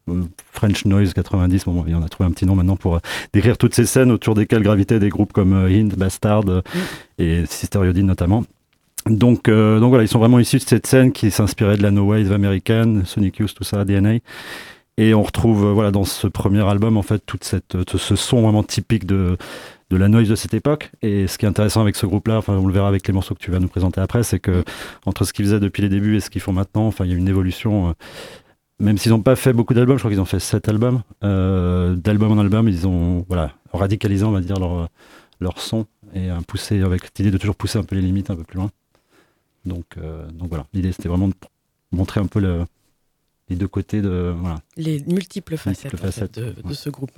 French 0.59 0.85
Noise 0.85 1.15
90, 1.15 1.65
bon, 1.65 1.85
on 1.87 2.03
a 2.03 2.09
trouvé 2.09 2.29
un 2.29 2.33
petit 2.33 2.47
nom 2.47 2.57
maintenant 2.57 2.77
pour 2.77 2.97
euh, 2.97 3.01
décrire 3.33 3.57
toutes 3.57 3.75
ces 3.75 3.87
scènes 3.87 4.11
autour 4.11 4.35
desquelles 4.35 4.63
gravitaient 4.63 4.99
des 4.99 5.09
groupes 5.09 5.33
comme 5.33 5.53
euh, 5.53 5.69
Hint, 5.69 5.97
Bastard 5.97 6.49
euh, 6.49 6.63
mm. 6.75 7.23
et 7.23 7.47
Sister 7.47 7.79
Yodine 7.79 8.07
notamment. 8.07 8.45
Donc, 9.07 9.49
donc 9.49 9.89
voilà, 9.89 10.05
ils 10.05 10.09
sont 10.09 10.19
vraiment 10.19 10.39
issus 10.39 10.59
de 10.59 10.65
cette 10.65 10.87
scène 10.87 11.13
qui 11.13 11.31
s'inspirait 11.31 11.79
de 11.79 11.83
la 11.83 11.91
No 11.91 12.05
Wave 12.05 12.31
américaine, 12.31 13.07
Sonic 13.07 13.39
Youth, 13.39 13.55
tout 13.55 13.65
ça, 13.65 13.87
DNA. 13.87 14.17
Et 14.99 15.15
on 15.15 15.23
retrouve 15.23 15.71
voilà 15.71 15.91
dans 15.93 16.05
ce 16.05 16.27
premier 16.27 16.69
album 16.69 16.99
en 16.99 17.03
fait 17.03 17.23
toute 17.25 17.45
cette 17.45 17.77
ce 17.97 18.17
son 18.17 18.43
vraiment 18.43 18.65
typique 18.65 19.07
de 19.07 19.39
de 19.91 19.97
la 19.97 20.09
noise 20.09 20.29
de 20.29 20.35
cette 20.35 20.53
époque. 20.53 20.91
Et 21.01 21.27
ce 21.27 21.39
qui 21.39 21.47
est 21.47 21.49
intéressant 21.49 21.81
avec 21.81 21.97
ce 21.97 22.05
groupe-là, 22.05 22.37
enfin 22.37 22.55
on 22.55 22.67
le 22.67 22.73
verra 22.75 22.89
avec 22.89 23.07
les 23.07 23.15
morceaux 23.15 23.35
que 23.35 23.41
tu 23.41 23.51
vas 23.51 23.61
nous 23.61 23.69
présenter 23.69 24.01
après, 24.03 24.25
c'est 24.25 24.41
que 24.41 24.63
entre 25.07 25.25
ce 25.25 25.33
qu'ils 25.33 25.47
faisaient 25.47 25.61
depuis 25.61 25.81
les 25.81 25.89
débuts 25.89 26.17
et 26.17 26.21
ce 26.21 26.29
qu'ils 26.29 26.43
font 26.43 26.53
maintenant, 26.53 26.87
enfin 26.87 27.07
il 27.07 27.13
y 27.13 27.15
a 27.15 27.17
une 27.17 27.29
évolution 27.29 27.95
même 28.81 28.99
s'ils 28.99 29.13
n'ont 29.13 29.23
pas 29.23 29.37
fait 29.37 29.53
beaucoup 29.53 29.75
d'albums, 29.75 29.97
je 29.97 30.03
crois 30.03 30.11
qu'ils 30.11 30.21
ont 30.21 30.25
fait 30.25 30.41
sept 30.41 30.69
albums. 30.69 31.03
Euh, 31.25 31.97
D'album 31.97 32.33
en 32.33 32.41
album, 32.41 32.69
ils 32.69 32.87
ont 32.87 33.25
voilà, 33.29 33.53
radicalisé, 33.73 34.25
on 34.25 34.31
va 34.31 34.41
dire, 34.41 34.59
leur, 34.59 34.89
leur 35.41 35.61
son 35.61 35.87
et 36.15 36.29
poussé 36.47 36.83
avec 36.83 37.03
l'idée 37.19 37.31
de 37.31 37.39
toujours 37.39 37.57
pousser 37.57 37.79
un 37.79 37.85
peu 37.85 37.97
les 37.97 38.03
limites 38.03 38.31
un 38.31 38.37
peu 38.37 38.45
plus 38.45 38.57
loin. 38.57 38.71
Donc, 39.65 39.97
euh, 39.99 40.27
donc 40.31 40.49
voilà, 40.49 40.67
l'idée 40.73 40.93
c'était 40.93 41.09
vraiment 41.09 41.29
de 41.29 41.35
montrer 41.93 42.21
un 42.21 42.27
peu 42.27 42.41
le, 42.41 42.65
les 43.49 43.57
deux 43.57 43.69
côtés 43.69 44.03
de 44.03 44.35
voilà. 44.39 44.57
les 44.77 45.03
multiples 45.07 45.57
facettes, 45.57 46.39
de, 46.39 46.75
ce 46.75 46.91
groupe. 46.91 47.11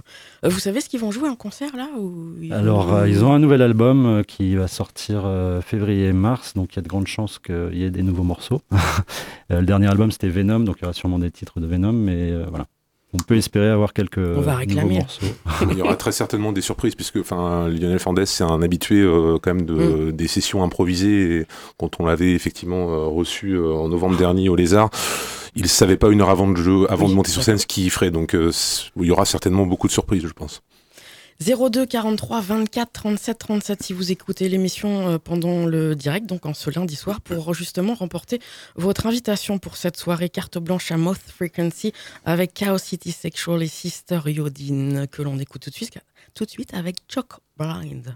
Euh, 0.44 0.48
vous 0.48 0.58
savez 0.58 0.80
ce 0.80 0.88
qu'ils 0.88 1.00
vont 1.00 1.10
jouer 1.10 1.28
en 1.28 1.36
concert 1.36 1.76
là 1.76 1.88
ou 1.98 2.34
Alors 2.50 2.94
euh, 2.94 3.08
ils 3.08 3.24
ont 3.24 3.32
un 3.32 3.38
nouvel 3.38 3.62
album 3.62 4.06
euh, 4.06 4.22
qui 4.22 4.54
va 4.54 4.68
sortir 4.68 5.28
février 5.64 6.06
et 6.06 6.12
mars, 6.12 6.54
donc 6.54 6.72
il 6.72 6.76
y 6.76 6.78
a 6.78 6.82
de 6.82 6.88
grandes 6.88 7.06
chances 7.06 7.38
qu'il 7.38 7.74
y 7.74 7.84
ait 7.84 7.90
des 7.90 8.02
nouveaux 8.02 8.22
morceaux. 8.22 8.62
le 9.50 9.62
dernier 9.62 9.88
album 9.88 10.10
c'était 10.10 10.28
Venom, 10.28 10.60
donc 10.60 10.76
il 10.78 10.82
y 10.82 10.84
aura 10.84 10.94
sûrement 10.94 11.18
des 11.18 11.30
titres 11.30 11.60
de 11.60 11.66
Venom, 11.66 11.92
mais 11.92 12.32
voilà. 12.44 12.66
On 13.12 13.18
peut 13.18 13.36
espérer 13.36 13.68
avoir 13.68 13.92
quelques 13.92 14.18
On 14.18 14.40
va 14.40 14.54
réclamer. 14.56 14.98
morceaux. 15.00 15.26
il 15.70 15.78
y 15.78 15.82
aura 15.82 15.96
très 15.96 16.12
certainement 16.12 16.52
des 16.52 16.60
surprises 16.60 16.94
puisque 16.94 17.16
enfin 17.16 17.68
Lionel 17.68 17.98
Fandès 17.98 18.26
c'est 18.26 18.44
un 18.44 18.62
habitué 18.62 19.04
quand 19.42 19.54
même 19.54 19.66
de, 19.66 19.74
mm. 19.74 20.12
des 20.12 20.28
sessions 20.28 20.62
improvisées 20.62 21.40
et 21.40 21.46
quand 21.76 21.98
on 21.98 22.06
l'avait 22.06 22.32
effectivement 22.32 23.10
reçu 23.10 23.58
en 23.58 23.88
novembre 23.88 24.16
dernier 24.16 24.48
au 24.48 24.56
Lézard 24.56 24.90
il 25.56 25.68
savait 25.68 25.96
pas 25.96 26.10
une 26.10 26.20
heure 26.20 26.30
avant 26.30 26.48
de 26.48 26.56
jeu, 26.56 26.90
avant 26.90 27.08
de 27.08 27.14
monter 27.14 27.30
sur 27.30 27.42
scène 27.42 27.58
ce 27.58 27.66
qu'il 27.66 27.90
ferait. 27.90 28.10
Donc 28.10 28.34
euh, 28.34 28.50
il 28.96 29.06
y 29.06 29.10
aura 29.10 29.24
certainement 29.24 29.66
beaucoup 29.66 29.86
de 29.86 29.92
surprises, 29.92 30.26
je 30.26 30.32
pense. 30.32 30.62
02 31.40 31.86
43 31.86 32.40
24 32.42 32.92
37 32.92 33.38
37 33.38 33.82
si 33.82 33.92
vous 33.94 34.12
écoutez 34.12 34.50
l'émission 34.50 35.08
euh, 35.08 35.18
pendant 35.18 35.64
le 35.64 35.96
direct, 35.96 36.26
donc 36.26 36.44
en 36.44 36.52
ce 36.52 36.68
lundi 36.68 36.96
soir, 36.96 37.22
pour 37.22 37.54
justement 37.54 37.94
remporter 37.94 38.40
votre 38.76 39.06
invitation 39.06 39.58
pour 39.58 39.78
cette 39.78 39.96
soirée 39.96 40.28
carte 40.28 40.58
blanche 40.58 40.92
à 40.92 40.98
Moth 40.98 41.18
Frequency 41.34 41.94
avec 42.26 42.52
Chaos 42.52 42.76
City 42.76 43.10
Sexual 43.10 43.62
et 43.62 43.68
Sister 43.68 44.20
Yodine 44.26 45.06
que 45.06 45.22
l'on 45.22 45.38
écoute 45.38 45.62
tout 45.62 45.70
de 45.70 45.74
suite, 45.74 45.98
tout 46.34 46.44
de 46.44 46.50
suite 46.50 46.74
avec 46.74 46.96
Choc 47.08 47.32
Blind. 47.56 48.14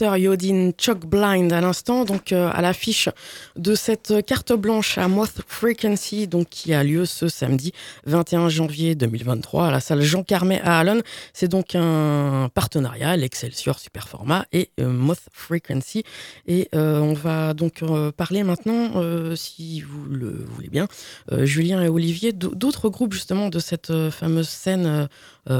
Yodin 0.00 0.72
Chock 0.78 1.06
Blind 1.06 1.52
à 1.52 1.60
l'instant, 1.60 2.04
donc 2.04 2.32
euh, 2.32 2.50
à 2.52 2.62
l'affiche 2.62 3.08
de 3.56 3.74
cette 3.74 4.24
carte 4.24 4.52
blanche 4.52 4.98
à 4.98 5.08
Moth 5.08 5.42
Frequency, 5.46 6.26
donc 6.26 6.48
qui 6.48 6.72
a 6.72 6.82
lieu 6.82 7.04
ce 7.04 7.28
samedi 7.28 7.72
21 8.06 8.48
janvier 8.48 8.94
2023 8.94 9.68
à 9.68 9.70
la 9.70 9.80
salle 9.80 10.00
Jean 10.00 10.22
Carmet 10.22 10.60
à 10.62 10.78
Allen. 10.78 11.02
C'est 11.32 11.48
donc 11.48 11.74
un 11.74 12.48
partenariat, 12.54 13.16
l'Excelsior 13.16 13.78
Superformat 13.78 14.46
et 14.52 14.70
euh, 14.80 14.88
Moth 14.88 15.20
Frequency. 15.32 16.04
Et 16.46 16.68
euh, 16.74 17.00
on 17.00 17.14
va 17.14 17.52
donc 17.54 17.82
parler 18.16 18.42
maintenant, 18.42 19.02
si 19.36 19.80
vous 19.82 20.04
le 20.06 20.44
voulez 20.54 20.68
bien, 20.68 20.88
Julien 21.30 21.82
et 21.82 21.88
Olivier, 21.88 22.32
d'autres 22.32 22.88
groupes 22.88 23.12
justement 23.12 23.48
de 23.48 23.58
cette 23.58 23.92
fameuse 24.10 24.48
scène 24.48 25.08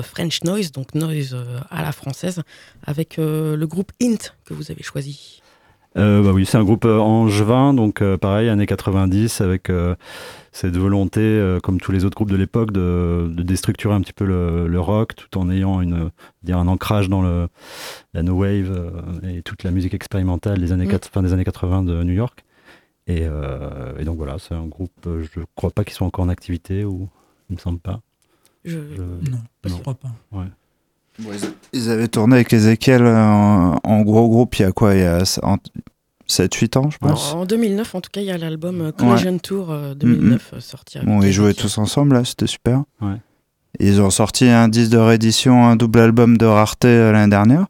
French 0.03 0.45
Noise, 0.45 0.73
donc 0.73 0.95
noise 0.95 1.37
à 1.71 1.83
la 1.83 1.93
française, 1.93 2.43
avec 2.85 3.17
le 3.19 3.65
groupe 3.65 3.93
Int 4.03 4.33
que 4.45 4.55
vous 4.55 4.71
avez 4.71 4.83
choisi. 4.83 5.41
Euh, 5.97 6.23
bah 6.23 6.31
oui, 6.33 6.47
c'est 6.47 6.57
un 6.57 6.65
groupe 6.65 6.85
euh, 6.85 6.99
angevin, 6.99 7.75
donc 7.75 8.01
euh, 8.01 8.17
pareil, 8.17 8.49
années 8.49 8.67
90, 8.67 9.41
avec 9.41 9.71
cette 10.53 10.77
volonté, 10.77 11.59
comme 11.63 11.81
tous 11.81 11.93
les 11.93 12.05
autres 12.05 12.17
groupes 12.17 12.31
de 12.31 12.37
l'époque, 12.37 12.73
de, 12.73 13.31
déstructurer 13.39 13.95
un 13.95 14.01
petit 14.01 14.13
peu 14.13 14.25
le, 14.25 14.81
rock, 14.81 15.15
tout 15.15 15.39
en 15.39 15.51
ayant 15.51 15.81
une, 15.81 16.11
dire 16.43 16.59
un 16.59 16.69
ancrage 16.69 17.09
dans 17.09 17.23
le, 17.23 17.49
la 18.15 18.23
no 18.23 18.35
wave 18.35 18.93
et 19.29 19.43
toute 19.43 19.63
la 19.63 19.71
musique 19.71 19.95
expérimentale 19.95 20.59
des 20.59 20.73
années, 20.73 20.87
mm. 20.87 20.99
fin 21.13 21.23
des 21.23 21.33
années 21.33 21.45
80 21.45 21.85
de 21.85 22.03
New 22.03 22.15
York. 22.15 22.45
Et, 23.07 23.27
donc 24.05 24.17
voilà, 24.17 24.39
c'est 24.39 24.55
un 24.55 24.67
groupe, 24.67 24.93
je 25.05 25.41
ne 25.41 25.45
crois 25.55 25.71
pas 25.71 25.85
qu'ils 25.85 25.95
soient 25.95 26.07
encore 26.07 26.25
en 26.25 26.29
activité, 26.29 26.85
ou 26.85 27.09
il 27.49 27.55
me 27.57 27.61
semble 27.61 27.81
pas. 27.81 28.01
Je... 28.65 28.79
Non, 28.79 29.39
je 29.65 29.75
crois 29.75 29.95
pas. 29.95 30.13
Ouais 30.33 30.47
ils 31.73 31.91
avaient 31.91 32.09
tourné 32.09 32.37
avec 32.37 32.53
Ezekiel 32.53 33.05
en, 33.07 33.79
en 33.83 34.03
gros 34.03 34.29
groupe 34.29 34.59
il 34.59 34.63
y 34.63 34.65
a 34.65 34.73
quoi 34.73 34.95
Il 34.95 35.01
y 35.01 35.05
a 35.05 35.23
7-8 36.29 36.79
ans, 36.79 36.91
je 36.91 36.99
pense. 36.99 37.35
En 37.35 37.45
2009, 37.45 37.95
en 37.95 38.01
tout 38.01 38.11
cas, 38.13 38.21
il 38.21 38.27
y 38.29 38.31
a 38.31 38.39
l'album 38.39 38.81
euh, 38.81 38.93
Collision 38.93 39.39
Tour 39.39 39.75
2009 39.97 40.33
euh, 40.53 40.57
mm-hmm. 40.57 40.59
euh, 40.59 40.61
sorti. 40.61 40.99
bon, 41.03 41.23
ils 41.23 41.33
jouaient 41.33 41.55
tous 41.55 41.79
ensemble, 41.79 42.15
là, 42.15 42.25
c'était 42.25 42.47
super. 42.47 42.85
Ils 43.79 44.01
ont 44.01 44.11
sorti 44.11 44.47
un 44.47 44.69
disque 44.69 44.93
de 44.93 44.99
réédition, 44.99 45.67
un 45.67 45.77
double 45.77 46.01
album 46.01 46.37
de 46.37 46.47
rareté 46.47 46.89
l'année 46.89 47.31
dernière, 47.31 47.67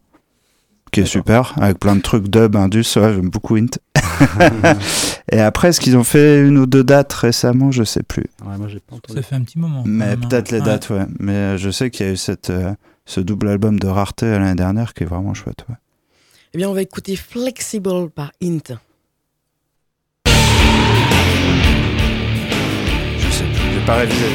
qui 0.92 1.00
est 1.00 1.06
super, 1.06 1.54
avec 1.60 1.78
plein 1.78 1.96
de 1.96 2.00
trucs 2.00 2.28
dub, 2.28 2.56
indus, 2.56 2.96
ouais, 2.96 3.14
j'aime 3.14 3.30
beaucoup 3.30 3.56
Int. 3.56 3.78
Et 5.32 5.40
après, 5.40 5.68
est-ce 5.68 5.80
qu'ils 5.80 5.96
ont 5.96 6.04
fait 6.04 6.40
une 6.40 6.58
ou 6.58 6.66
deux 6.66 6.84
dates 6.84 7.12
récemment? 7.12 7.70
Je 7.70 7.84
sais 7.84 8.02
plus. 8.02 8.26
Ouais, 8.44 8.56
moi, 8.58 8.68
pas 8.88 9.14
Ça 9.14 9.22
fait 9.22 9.34
un 9.36 9.42
petit 9.42 9.58
moment. 9.58 9.82
Mais 9.86 10.16
peut-être 10.16 10.50
les 10.50 10.60
dates, 10.60 10.90
ouais. 10.90 11.06
Mais 11.18 11.58
je 11.58 11.70
sais 11.70 11.90
qu'il 11.90 12.06
y 12.06 12.08
a 12.08 12.12
eu 12.12 12.16
cette 12.16 12.52
ce 13.10 13.20
double 13.20 13.48
album 13.48 13.78
de 13.80 13.88
rareté 13.88 14.26
l'année 14.30 14.54
dernière 14.54 14.94
qui 14.94 15.02
est 15.02 15.06
vraiment 15.06 15.34
chouette. 15.34 15.64
Ouais. 15.68 15.74
Eh 16.54 16.58
bien, 16.58 16.68
on 16.70 16.74
va 16.74 16.82
écouter 16.82 17.16
Flexible 17.16 18.10
par 18.10 18.30
Int. 18.42 18.78
Je 20.26 20.30
sais 23.32 23.44
plus, 23.44 23.74
j'ai 23.74 23.84
pas 23.84 23.96
révisé. 23.96 24.26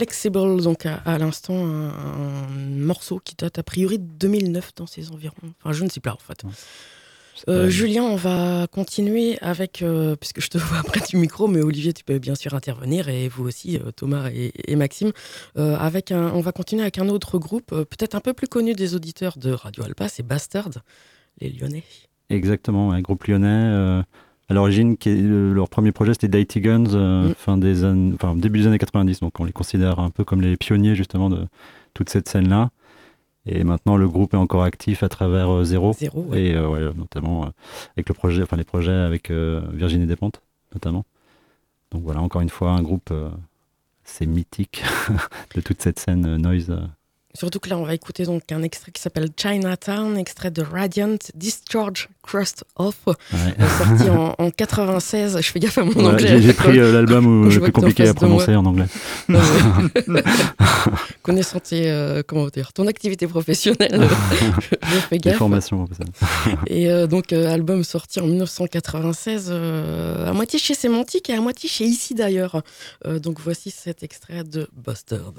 Flexible, 0.00 0.62
donc 0.62 0.86
à, 0.86 1.18
l'instant, 1.18 1.66
un, 1.66 2.48
morceau 2.70 3.20
qui 3.22 3.34
date 3.34 3.58
a 3.58 3.62
priori 3.62 3.98
de 3.98 4.04
2009 4.04 4.70
dans 4.74 4.86
ces 4.86 5.10
environs. 5.10 5.34
Enfin, 5.62 5.74
je 5.74 5.84
ne 5.84 5.90
sais 5.90 6.00
pas 6.00 6.14
en 6.14 6.16
fait. 6.16 6.42
Euh, 7.50 7.68
Julien, 7.68 8.04
on 8.04 8.16
va 8.16 8.66
continuer 8.72 9.36
avec, 9.42 9.82
euh, 9.82 10.16
puisque 10.16 10.40
je 10.40 10.48
te 10.48 10.56
vois 10.58 10.78
après 10.78 11.00
du 11.06 11.18
micro, 11.18 11.48
mais 11.48 11.60
Olivier, 11.60 11.92
tu 11.92 12.02
peux 12.02 12.18
bien 12.18 12.34
sûr 12.34 12.54
intervenir, 12.54 13.10
et 13.10 13.28
vous 13.28 13.44
aussi, 13.46 13.76
euh, 13.76 13.90
Thomas 13.90 14.30
et, 14.32 14.74
Maxime. 14.74 15.12
avec 15.54 16.12
un, 16.12 16.32
on 16.32 16.40
va 16.40 16.52
continuer 16.52 16.80
avec 16.80 16.96
un 16.96 17.10
autre 17.10 17.38
groupe, 17.38 17.68
peut-être 17.68 18.14
un 18.14 18.20
peu 18.20 18.32
plus 18.32 18.48
connu 18.48 18.72
des 18.72 18.94
auditeurs 18.94 19.36
de 19.36 19.50
Radio 19.50 19.84
Alpa, 19.84 20.08
c'est 20.08 20.26
Bastard, 20.26 20.70
les 21.42 21.50
Lyonnais. 21.50 21.84
Exactement, 22.30 22.92
un 22.92 23.02
groupe 23.02 23.24
lyonnais 23.24 24.02
à 24.50 24.52
l'origine, 24.52 24.96
leur 25.54 25.68
premier 25.68 25.92
projet, 25.92 26.12
c'était 26.12 26.26
Dighty 26.26 26.60
Guns, 26.60 26.92
euh, 26.92 27.28
mm. 27.28 27.34
fin 27.34 27.56
des 27.56 27.84
enfin, 27.84 28.34
début 28.34 28.58
des 28.58 28.66
années 28.66 28.78
90. 28.78 29.20
Donc 29.20 29.38
on 29.38 29.44
les 29.44 29.52
considère 29.52 30.00
un 30.00 30.10
peu 30.10 30.24
comme 30.24 30.42
les 30.42 30.56
pionniers 30.56 30.96
justement 30.96 31.30
de 31.30 31.46
toute 31.94 32.10
cette 32.10 32.28
scène-là. 32.28 32.70
Et 33.46 33.62
maintenant, 33.62 33.96
le 33.96 34.08
groupe 34.08 34.34
est 34.34 34.36
encore 34.36 34.64
actif 34.64 35.04
à 35.04 35.08
travers 35.08 35.50
euh, 35.50 35.64
Zéro. 35.64 35.94
Et 36.34 36.54
euh, 36.54 36.92
notamment 36.94 37.48
avec 37.96 38.08
le 38.08 38.14
projet, 38.14 38.42
enfin 38.42 38.56
les 38.56 38.64
projets 38.64 38.90
avec 38.90 39.30
Virginie 39.30 40.06
Despentes, 40.06 40.42
notamment. 40.74 41.04
Donc 41.92 42.02
voilà, 42.02 42.20
encore 42.20 42.40
une 42.40 42.50
fois, 42.50 42.72
un 42.72 42.82
groupe, 42.82 43.14
c'est 44.02 44.26
mythique 44.26 44.82
de 45.54 45.60
toute 45.60 45.80
cette 45.80 46.00
scène 46.00 46.36
noise 46.36 46.76
Surtout 47.34 47.60
que 47.60 47.68
là, 47.68 47.78
on 47.78 47.84
va 47.84 47.94
écouter 47.94 48.24
donc 48.24 48.50
un 48.50 48.62
extrait 48.62 48.90
qui 48.90 49.00
s'appelle 49.00 49.28
Chinatown, 49.36 50.18
extrait 50.18 50.50
de 50.50 50.62
Radiant 50.62 51.16
Discharge 51.34 52.08
Crust 52.22 52.64
Off, 52.76 52.96
euh, 53.06 53.14
sorti 53.78 54.10
en, 54.10 54.34
en, 54.38 54.50
96. 54.50 55.36
Je 55.40 55.50
fais 55.50 55.60
gaffe 55.60 55.78
à 55.78 55.84
mon 55.84 56.06
anglais. 56.06 56.42
J'ai 56.42 56.52
pris 56.52 56.78
euh, 56.78 56.92
l'album 56.92 57.48
le 57.54 57.60
plus 57.60 57.72
compliqué 57.72 58.08
à 58.08 58.14
prononcer 58.14 58.56
en 58.56 58.66
anglais. 58.66 58.86
Connaissant 61.22 61.60
euh, 61.72 62.22
comment 62.26 62.48
dire, 62.48 62.72
ton 62.72 62.88
activité 62.88 63.28
professionnelle, 63.28 64.08
je, 64.60 64.98
fais 65.08 65.18
gaffe. 65.18 65.36
Formation 65.36 65.88
Et 66.66 66.88
donc, 67.06 67.32
album 67.32 67.84
sorti 67.84 68.18
en 68.18 68.26
1996, 68.26 69.52
à 69.52 70.32
moitié 70.32 70.58
chez 70.58 70.74
Sémantique 70.74 71.30
et 71.30 71.34
à 71.34 71.40
moitié 71.40 71.68
chez 71.68 71.84
Ici 71.84 72.14
d'ailleurs. 72.14 72.62
donc 73.04 73.40
voici 73.40 73.70
cet 73.70 74.02
extrait 74.02 74.42
de 74.42 74.68
Bastard. 74.72 75.34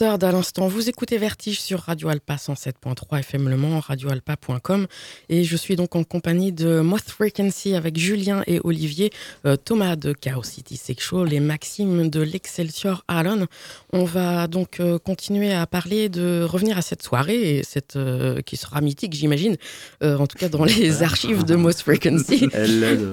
Bustard 0.00 0.26
à 0.26 0.32
l'instant. 0.32 0.66
Vous 0.66 0.88
écoutez 0.88 1.18
Vertige 1.18 1.60
sur 1.60 1.80
Radio 1.80 2.08
Alpa 2.08 2.36
107.3 2.36 3.18
FM 3.18 3.50
Le 3.50 3.58
Mans, 3.58 3.80
radioalpa.com. 3.80 4.86
Et 5.28 5.44
je 5.44 5.56
suis 5.58 5.76
donc 5.76 5.94
en 5.94 6.04
compagnie 6.04 6.52
de 6.52 6.80
Moth 6.80 7.10
Frequency 7.10 7.74
avec 7.74 7.98
Julien 7.98 8.42
et 8.46 8.60
Olivier, 8.64 9.10
euh, 9.44 9.56
Thomas 9.56 9.96
de 9.96 10.14
Chaos 10.14 10.42
City 10.42 10.78
Sexual 10.78 11.30
et 11.34 11.40
Maxime 11.40 12.08
de 12.08 12.22
l'Excelsior 12.22 13.04
Allen. 13.08 13.46
On 13.92 14.04
va 14.04 14.46
donc 14.46 14.80
euh, 14.80 14.98
continuer 14.98 15.52
à 15.52 15.66
parler 15.66 16.08
de 16.08 16.44
revenir 16.44 16.78
à 16.78 16.82
cette 16.82 17.02
soirée, 17.02 17.58
et 17.58 17.62
cette, 17.62 17.96
euh, 17.96 18.40
qui 18.40 18.56
sera 18.56 18.80
mythique, 18.80 19.12
j'imagine, 19.12 19.58
en 20.02 20.26
tout 20.26 20.38
cas 20.38 20.48
dans 20.48 20.64
les 20.78 21.02
archives 21.02 21.44
de 21.44 21.56
Moth 21.56 21.82
Frequency. 21.82 22.48
Elle 22.54 23.12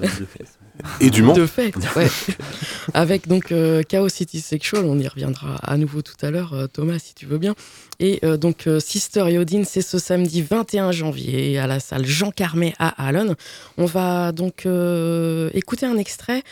et 0.99 1.09
du 1.09 1.21
Mans. 1.21 1.33
De 1.33 1.45
fait, 1.45 1.73
ouais. 1.95 2.07
Avec 2.93 3.27
donc 3.27 3.51
euh, 3.51 3.83
Chaos 3.83 4.09
City 4.09 4.41
Sexual, 4.41 4.85
on 4.85 4.97
y 4.99 5.07
reviendra 5.07 5.55
à 5.63 5.77
nouveau 5.77 6.01
tout 6.01 6.15
à 6.21 6.31
l'heure, 6.31 6.53
euh, 6.53 6.67
Thomas, 6.67 6.99
si 6.99 7.13
tu 7.13 7.25
veux 7.25 7.37
bien. 7.37 7.55
Et 7.99 8.19
euh, 8.23 8.37
donc 8.37 8.69
Sister 8.79 9.31
Yodin, 9.31 9.63
c'est 9.63 9.81
ce 9.81 9.97
samedi 9.97 10.41
21 10.41 10.91
janvier 10.91 11.57
à 11.57 11.67
la 11.67 11.79
salle 11.79 12.05
Jean 12.05 12.31
Carmet 12.31 12.73
à 12.79 13.07
Allen. 13.07 13.35
On 13.77 13.85
va 13.85 14.31
donc 14.31 14.67
écouter 15.53 15.85
un 15.85 15.97
extrait 15.97 16.43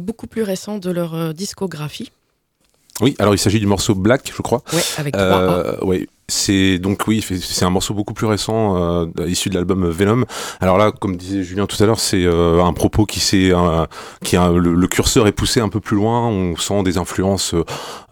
beaucoup 0.00 0.26
plus 0.26 0.42
récent 0.42 0.78
de 0.78 0.90
leur 0.90 1.34
discographie. 1.34 2.10
Oui, 3.02 3.14
alors 3.18 3.34
il 3.34 3.38
s'agit 3.38 3.60
du 3.60 3.66
morceau 3.66 3.94
Black, 3.94 4.32
je 4.34 4.40
crois. 4.40 4.62
Ouais, 4.72 4.82
avec 4.96 5.14
trois 5.14 5.84
Oui, 5.84 6.08
c'est 6.28 6.78
donc 6.78 7.02
oui, 7.06 7.24
c'est 7.40 7.64
un 7.64 7.70
morceau 7.70 7.94
beaucoup 7.94 8.14
plus 8.14 8.26
récent 8.26 8.76
euh, 8.76 9.06
issu 9.26 9.48
de 9.48 9.54
l'album 9.54 9.88
Venom. 9.88 10.24
Alors 10.60 10.76
là, 10.76 10.90
comme 10.90 11.16
disait 11.16 11.42
Julien 11.42 11.66
tout 11.66 11.80
à 11.82 11.86
l'heure, 11.86 12.00
c'est 12.00 12.24
euh, 12.24 12.64
un 12.64 12.72
propos 12.72 13.06
qui 13.06 13.20
s'est 13.20 13.52
qui 14.24 14.36
a 14.36 14.50
le, 14.50 14.86
curseur 14.88 15.26
est 15.26 15.32
poussé 15.32 15.60
un 15.60 15.68
peu 15.68 15.80
plus 15.80 15.96
loin. 15.96 16.26
On 16.26 16.56
sent 16.56 16.82
des 16.82 16.98
influences 16.98 17.54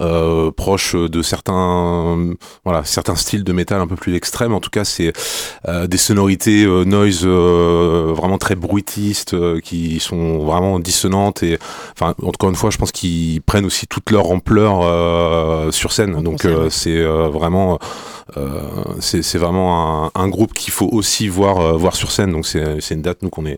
euh, 0.00 0.50
proches 0.52 0.94
de 0.94 1.22
certains 1.22 2.34
voilà 2.64 2.84
certains 2.84 3.16
styles 3.16 3.44
de 3.44 3.52
métal 3.52 3.80
un 3.80 3.86
peu 3.86 3.96
plus 3.96 4.14
extrêmes. 4.14 4.54
En 4.54 4.60
tout 4.60 4.70
cas, 4.70 4.84
c'est 4.84 5.12
euh, 5.68 5.86
des 5.86 5.98
sonorités 5.98 6.66
noise 6.84 7.26
vraiment 7.26 8.38
très 8.38 8.54
bruitistes 8.54 9.60
qui 9.60 9.98
sont 9.98 10.44
vraiment 10.44 10.78
dissonantes 10.78 11.42
et 11.42 11.58
enfin 11.98 12.14
encore 12.22 12.50
une 12.50 12.56
fois, 12.56 12.70
je 12.70 12.78
pense 12.78 12.92
qu'ils 12.92 13.42
prennent 13.42 13.66
aussi 13.66 13.86
toute 13.86 14.10
leur 14.10 14.30
ampleur 14.30 15.72
sur 15.72 15.92
scène. 15.92 16.22
Donc 16.22 16.46
c'est 16.70 17.02
vraiment 17.02 17.64
euh, 17.64 17.78
c'est 19.00 19.38
vraiment 19.38 20.10
un, 20.14 20.28
groupe 20.28 20.52
qu'il 20.54 20.72
faut 20.72 20.88
aussi 20.90 21.28
voir, 21.28 21.60
euh, 21.60 21.76
voir 21.76 21.94
sur 21.94 22.10
scène. 22.10 22.32
Donc 22.32 22.46
c'est 22.46 22.90
une 22.90 23.02
date 23.02 23.22
nous 23.22 23.30
qu'on 23.30 23.46
est 23.46 23.56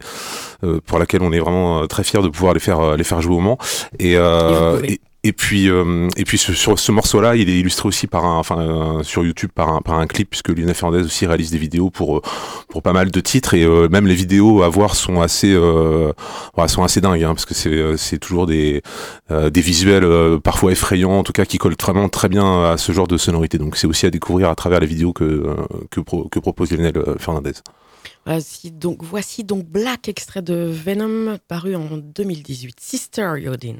euh, 0.65 0.81
pour 0.85 0.99
laquelle 0.99 1.23
on 1.23 1.33
est 1.33 1.39
vraiment 1.39 1.87
très 1.87 2.05
fiers 2.05 2.23
de 2.23 2.29
pouvoir 2.29 2.55
les 2.55 2.61
faire 2.61 2.97
les 2.97 3.05
faire 3.05 3.21
jouer 3.23 3.37
au 3.37 3.41
Mans. 3.41 3.59
Et, 3.99 4.15
et, 4.15 5.01
et 5.27 5.33
puis, 5.33 5.69
euh, 5.69 6.09
et 6.17 6.25
puis 6.25 6.39
sur 6.39 6.79
ce 6.79 6.93
morceau-là, 6.93 7.35
il 7.35 7.51
est 7.51 7.59
illustré 7.59 7.89
aussi 7.89 8.07
par 8.07 8.25
un, 8.25 8.39
enfin, 8.39 8.61
euh, 8.61 9.03
sur 9.03 9.25
YouTube 9.25 9.51
par 9.53 9.71
un, 9.71 9.81
par 9.81 9.99
un 9.99 10.07
clip, 10.07 10.31
puisque 10.31 10.51
Luna 10.51 10.73
Fernandez 10.73 11.05
aussi 11.05 11.27
réalise 11.27 11.51
des 11.51 11.59
vidéos 11.59 11.91
pour, 11.91 12.19
euh, 12.19 12.23
pour 12.69 12.81
pas 12.81 12.93
mal 12.93 13.11
de 13.11 13.21
titres, 13.21 13.55
et 13.55 13.67
même 13.89 14.07
les 14.07 14.15
vidéos 14.15 14.63
à 14.63 14.69
voir 14.69 14.95
sont 14.95 15.21
assez, 15.21 15.53
sont 16.69 16.85
assez 16.85 17.01
dingues, 17.01 17.25
hein, 17.25 17.35
parce 17.35 17.45
que 17.45 17.55
c'est, 17.55 17.97
c'est 17.97 18.19
toujours 18.19 18.47
des, 18.47 18.83
des 19.31 19.61
visuels 19.61 20.07
parfois 20.43 20.73
effrayants, 20.73 21.19
en 21.19 21.23
tout 21.25 21.33
cas 21.33 21.45
qui 21.45 21.59
collent 21.59 21.77
vraiment 21.81 22.09
très 22.09 22.29
bien 22.29 22.65
à 22.71 22.77
ce 22.77 22.93
genre 22.93 23.09
de 23.09 23.17
sonorité. 23.17 23.59
Donc 23.59 23.77
c'est 23.77 23.87
aussi 23.87 24.07
à 24.07 24.11
découvrir 24.11 24.49
à 24.49 24.55
travers 24.55 24.81
les 24.81 24.87
vidéos 24.87 25.13
que, 25.13 25.57
que, 25.91 26.01
que 26.01 26.39
propose 26.39 26.71
Lionel 26.71 26.95
Fernandez. 27.19 27.55
Voici 28.27 28.71
donc, 28.71 29.03
voici 29.03 29.45
donc 29.45 29.65
Black, 29.65 30.09
extrait 30.09 30.43
de 30.43 30.71
Venom, 30.71 31.39
paru 31.49 31.75
en 31.75 31.97
2018. 31.97 32.77
Sister 32.81 33.35
Yodin. 33.39 33.77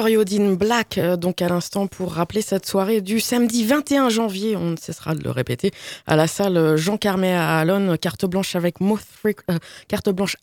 Sister 0.00 0.12
Yodin 0.12 0.54
Black, 0.54 0.96
euh, 0.96 1.16
donc 1.18 1.42
à 1.42 1.48
l'instant 1.48 1.86
pour 1.86 2.14
rappeler 2.14 2.40
cette 2.40 2.64
soirée 2.64 3.02
du 3.02 3.20
samedi 3.20 3.66
21 3.66 4.08
janvier, 4.08 4.56
on 4.56 4.70
ne 4.70 4.76
cessera 4.76 5.14
de 5.14 5.22
le 5.22 5.30
répéter, 5.30 5.72
à 6.06 6.16
la 6.16 6.26
salle 6.26 6.76
Jean 6.76 6.96
Carmet 6.96 7.34
à 7.34 7.58
Alon, 7.58 7.98
carte 7.98 8.24
blanche 8.24 8.56
avec 8.56 8.80
Moth 8.80 9.02
euh, 9.26 9.58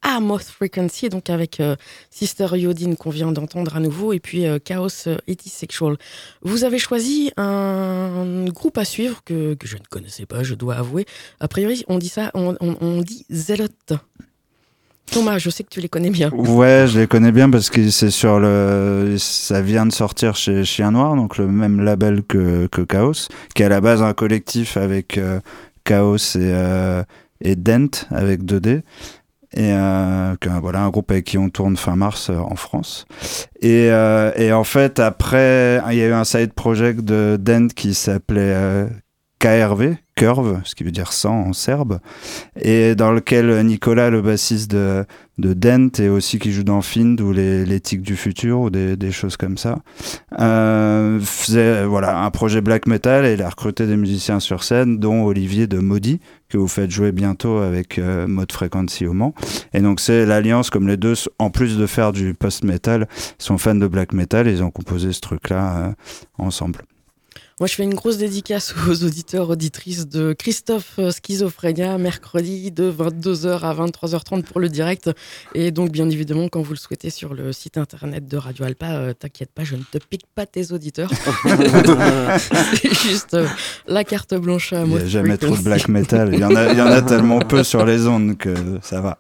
à 0.04 0.20
Moth 0.20 0.44
Frequency, 0.44 1.10
donc 1.10 1.32
avec 1.32 1.60
euh, 1.60 1.76
Sister 2.12 2.48
Yodin 2.54 2.94
qu'on 2.94 3.10
vient 3.10 3.32
d'entendre 3.32 3.76
à 3.76 3.80
nouveau, 3.80 4.14
et 4.14 4.20
puis 4.20 4.46
Chaos 4.64 4.90
Sexual. 4.90 5.98
Vous 6.44 6.64
avez 6.64 6.78
choisi 6.78 7.32
un 7.38 8.46
groupe 8.46 8.78
à 8.78 8.86
suivre 8.86 9.24
que, 9.24 9.56
que, 9.56 9.68
je 9.68 9.78
ne 9.78 9.84
connaissais 9.90 10.28
pas, 10.28 10.44
je 10.44 10.54
dois 10.54 10.76
avouer. 10.76 11.06
A 11.40 11.48
priori, 11.48 11.84
on 11.88 11.98
dit 11.98 12.10
ça, 12.10 12.30
on, 12.36 12.56
on, 12.60 13.02
dit 13.02 13.26
Zealot. 13.32 13.68
Thomas, 15.12 15.38
je 15.38 15.50
sais 15.50 15.64
que 15.64 15.70
tu 15.70 15.80
les 15.80 15.90
connais 15.90 16.10
bien. 16.10 16.30
Ouais, 16.32 16.86
je 16.88 17.00
les 17.00 17.08
connais 17.08 17.32
bien 17.32 17.50
parce 17.50 17.70
que 17.70 17.90
c'est 17.90 18.12
sur 18.12 18.40
le, 18.40 19.16
ça 19.18 19.62
vient 19.62 19.86
de 19.86 19.92
sortir 19.92 20.36
chez 20.36 20.64
Chien 20.64 20.92
Noir, 20.92 21.16
donc 21.16 21.38
le 21.38 21.48
même 21.48 21.82
label 21.82 22.24
que, 22.24 22.68
que 22.68 22.82
Chaos, 22.82 23.28
qui 23.56 23.64
est 23.64 23.66
à 23.66 23.70
la 23.70 23.82
base 23.82 24.02
un 24.02 24.14
collectif 24.14 24.78
avec 24.78 25.18
euh, 25.18 25.40
Chaos 25.84 26.18
et, 26.18 26.38
euh, 26.38 27.04
et 27.42 27.56
Dent 27.56 28.06
avec 28.12 28.44
2D. 28.44 28.82
Et 29.54 29.72
euh, 29.72 30.36
voilà 30.62 30.82
un 30.82 30.90
groupe 30.90 31.10
avec 31.10 31.26
qui 31.26 31.38
on 31.38 31.50
tourne 31.50 31.78
fin 31.78 31.96
mars 31.96 32.30
en 32.30 32.56
France. 32.56 33.06
Et, 33.62 33.88
et 33.88 34.52
en 34.52 34.64
fait 34.66 35.00
après 35.00 35.82
il 35.90 35.98
y 35.98 36.02
a 36.02 36.08
eu 36.08 36.14
un 36.14 36.26
side 36.26 36.54
project 36.54 37.00
de 37.02 37.38
Dent 37.40 37.70
qui 37.74 37.94
s'appelait 37.94 38.88
KRV, 39.40 39.98
Curve, 40.16 40.62
ce 40.64 40.74
qui 40.74 40.84
veut 40.84 40.92
dire 40.92 41.14
100 41.14 41.30
en 41.30 41.54
serbe, 41.54 42.00
et 42.60 42.96
dans 42.96 43.12
lequel 43.12 43.64
Nicolas, 43.66 44.10
le 44.10 44.22
bassiste 44.22 44.72
de, 44.72 45.06
de 45.38 45.54
Dent, 45.54 45.92
et 46.00 46.10
aussi 46.10 46.40
qui 46.40 46.52
joue 46.52 46.64
dans 46.64 46.82
Find 46.82 47.22
ou 47.22 47.32
les, 47.32 47.64
les 47.64 47.80
Tics 47.80 48.02
du 48.02 48.16
futur 48.16 48.60
ou 48.62 48.70
des, 48.72 48.98
des 48.98 49.12
choses 49.12 49.38
comme 49.38 49.58
ça, 49.58 49.78
euh, 50.40 51.20
faisait 51.20 51.86
voilà, 51.86 52.24
un 52.24 52.32
projet 52.32 52.62
black 52.62 52.88
metal 52.88 53.26
et 53.26 53.34
il 53.34 53.44
a 53.44 53.50
recruté 53.50 53.86
des 53.86 53.96
musiciens 53.96 54.40
sur 54.40 54.64
scène, 54.64 54.98
dont 54.98 55.24
Olivier 55.24 55.68
de 55.68 55.78
Maudit, 55.78 56.20
que 56.50 56.58
vous 56.58 56.68
faites 56.68 56.90
jouer 56.90 57.12
bientôt 57.12 57.60
avec 57.60 58.00
euh, 58.00 58.26
Mode 58.26 58.52
Frequency 58.52 59.06
au 59.06 59.14
Mans. 59.14 59.36
Et 59.74 59.82
donc 59.82 60.00
c'est 60.00 60.26
l'alliance, 60.26 60.72
comme 60.72 60.88
les 60.88 60.98
deux, 60.98 61.14
en 61.38 61.52
plus 61.52 61.78
de 61.78 61.86
faire 61.86 62.12
du 62.12 62.34
post-metal, 62.34 63.08
sont 63.38 63.60
fans 63.60 63.76
de 63.76 63.88
black 63.88 64.14
metal 64.14 64.48
et 64.48 64.52
ils 64.52 64.64
ont 64.64 64.72
composé 64.72 65.14
ce 65.14 65.22
truc-là 65.22 65.78
euh, 65.78 65.92
ensemble. 66.40 66.80
Moi, 67.60 67.66
je 67.66 67.74
fais 67.74 67.84
une 67.84 67.96
grosse 67.96 68.18
dédicace 68.18 68.76
aux 68.88 69.04
auditeurs, 69.04 69.50
auditrices 69.50 70.08
de 70.08 70.34
Christophe 70.34 71.00
Schizophrénia, 71.10 71.98
mercredi 71.98 72.70
de 72.70 72.92
22h 72.92 73.62
à 73.62 73.74
23h30 73.74 74.44
pour 74.44 74.60
le 74.60 74.70
direct. 74.70 75.10
Et 75.56 75.72
donc, 75.72 75.92
bien 75.92 76.08
évidemment, 76.08 76.50
quand 76.50 76.62
vous 76.62 76.74
le 76.74 76.78
souhaitez 76.78 77.10
sur 77.10 77.34
le 77.34 77.52
site 77.54 77.80
internet 77.80 78.28
de 78.28 78.38
Radio 78.38 78.66
Alpa, 78.66 78.98
euh, 78.98 79.14
t'inquiète 79.14 79.50
pas, 79.56 79.64
je 79.64 79.76
ne 79.76 79.82
te 79.82 79.98
pique 79.98 80.28
pas 80.36 80.46
tes 80.46 80.72
auditeurs. 80.72 81.10
C'est 82.76 82.94
juste 82.94 83.34
euh, 83.34 83.48
la 83.88 84.04
carte 84.04 84.36
blanche 84.36 84.72
à 84.74 84.86
moi. 84.86 85.00
Il 85.00 85.06
n'y 85.06 85.08
a 85.08 85.12
jamais 85.12 85.38
trop 85.40 85.58
de 85.58 85.64
black 85.64 85.88
metal. 85.88 86.30
Il 86.34 86.40
y, 86.40 86.46
en 86.46 86.56
a, 86.56 86.72
il 86.72 86.78
y 86.78 86.82
en 86.82 86.86
a 86.86 87.02
tellement 87.02 87.40
peu 87.40 87.64
sur 87.64 87.84
les 87.86 88.06
ondes 88.06 88.38
que 88.38 88.54
ça 88.84 89.02
va. 89.02 89.18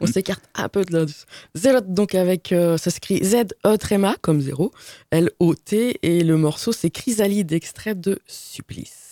On 0.00 0.06
s'écarte 0.06 0.42
un 0.54 0.68
peu 0.68 0.84
de 0.84 0.92
l'indus. 0.92 1.24
Zélot, 1.56 1.80
donc 1.80 2.14
avec, 2.14 2.52
euh, 2.52 2.76
ça 2.76 2.90
s'écrit 2.90 3.24
Z-E-Tréma, 3.24 4.16
comme 4.20 4.42
zéro, 4.42 4.72
L-O-T, 5.10 6.00
et 6.02 6.22
le 6.22 6.36
morceau 6.36 6.72
c'est 6.72 6.90
Chrysalide 6.90 7.61
extrait 7.62 7.94
de 7.94 8.18
Supplice. 8.26 9.11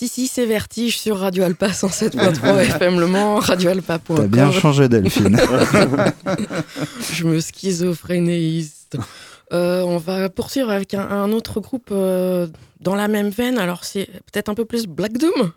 Si, 0.00 0.08
si, 0.08 0.28
c'est 0.28 0.46
Vertige 0.46 0.98
sur 0.98 1.18
Radio 1.18 1.44
Alpa 1.44 1.68
107.3 1.68 2.56
FM 2.60 3.00
Le 3.00 3.06
Mans, 3.06 3.38
radioalpa.com. 3.38 4.16
T'as 4.16 4.26
bien 4.28 4.50
changé, 4.50 4.88
Delphine. 4.88 5.38
Je 7.12 7.24
me 7.26 7.38
schizophrénéiste. 7.38 8.96
Euh, 9.52 9.82
on 9.82 9.98
va 9.98 10.30
poursuivre 10.30 10.70
avec 10.70 10.94
un, 10.94 11.30
autre 11.32 11.60
groupe 11.60 11.90
euh, 11.92 12.46
dans 12.80 12.94
la 12.94 13.08
même 13.08 13.28
veine. 13.28 13.58
Alors, 13.58 13.84
c'est 13.84 14.06
peut-être 14.32 14.48
un 14.48 14.54
peu 14.54 14.64
plus 14.64 14.86
Black 14.86 15.18
Doom 15.18 15.52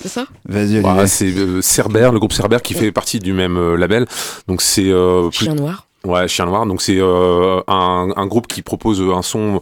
c'est 0.00 0.10
ça? 0.10 0.26
Vas-y, 0.44 0.80
bah, 0.80 1.08
C'est 1.08 1.32
euh, 1.36 1.60
Cerber, 1.60 2.10
le 2.12 2.20
groupe 2.20 2.34
Cerber 2.34 2.58
qui 2.62 2.74
fait 2.74 2.92
partie 2.92 3.18
du 3.18 3.32
même 3.32 3.74
label. 3.74 4.06
Donc 4.46 4.62
c'est 4.62 4.92
Chien 5.32 5.54
Noir. 5.56 5.85
Ouais, 6.06 6.28
Chien 6.28 6.46
Noir. 6.46 6.66
Donc 6.66 6.82
c'est 6.82 6.98
euh, 6.98 7.60
un, 7.66 8.12
un, 8.14 8.26
groupe 8.26 8.46
qui 8.46 8.62
propose 8.62 9.00
un 9.00 9.22
son 9.22 9.60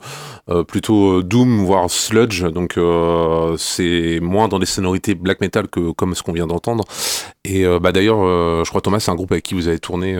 euh, 0.50 0.62
plutôt 0.62 1.22
doom, 1.22 1.64
voire 1.64 1.88
sludge. 1.90 2.44
Donc 2.44 2.76
euh, 2.76 3.56
c'est 3.56 4.20
moins 4.20 4.48
dans 4.48 4.58
des 4.58 4.66
sonorités 4.66 5.14
black 5.14 5.40
metal 5.40 5.68
que 5.68 5.92
comme 5.92 6.14
ce 6.14 6.22
qu'on 6.22 6.32
vient 6.32 6.46
d'entendre. 6.46 6.84
Et 7.44 7.64
bah 7.78 7.92
d'ailleurs, 7.92 8.18
je 8.64 8.68
crois 8.68 8.80
Thomas, 8.80 9.00
c'est 9.00 9.10
un 9.10 9.14
groupe 9.14 9.32
avec 9.32 9.44
qui 9.44 9.54
vous 9.54 9.68
avez 9.68 9.78
tourné 9.78 10.16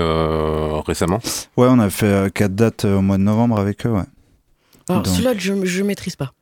récemment. 0.86 1.20
Ouais, 1.56 1.68
on 1.70 1.78
a 1.78 1.88
fait 1.88 2.32
quatre 2.34 2.54
dates 2.54 2.84
au 2.84 3.00
mois 3.00 3.16
de 3.16 3.22
novembre 3.22 3.58
avec 3.58 3.86
eux. 3.86 3.90
Ouais. 3.90 4.02
Alors 4.88 5.06
sludge, 5.06 5.40
je, 5.40 5.64
je 5.64 5.82
maîtrise 5.82 6.16
pas. 6.16 6.32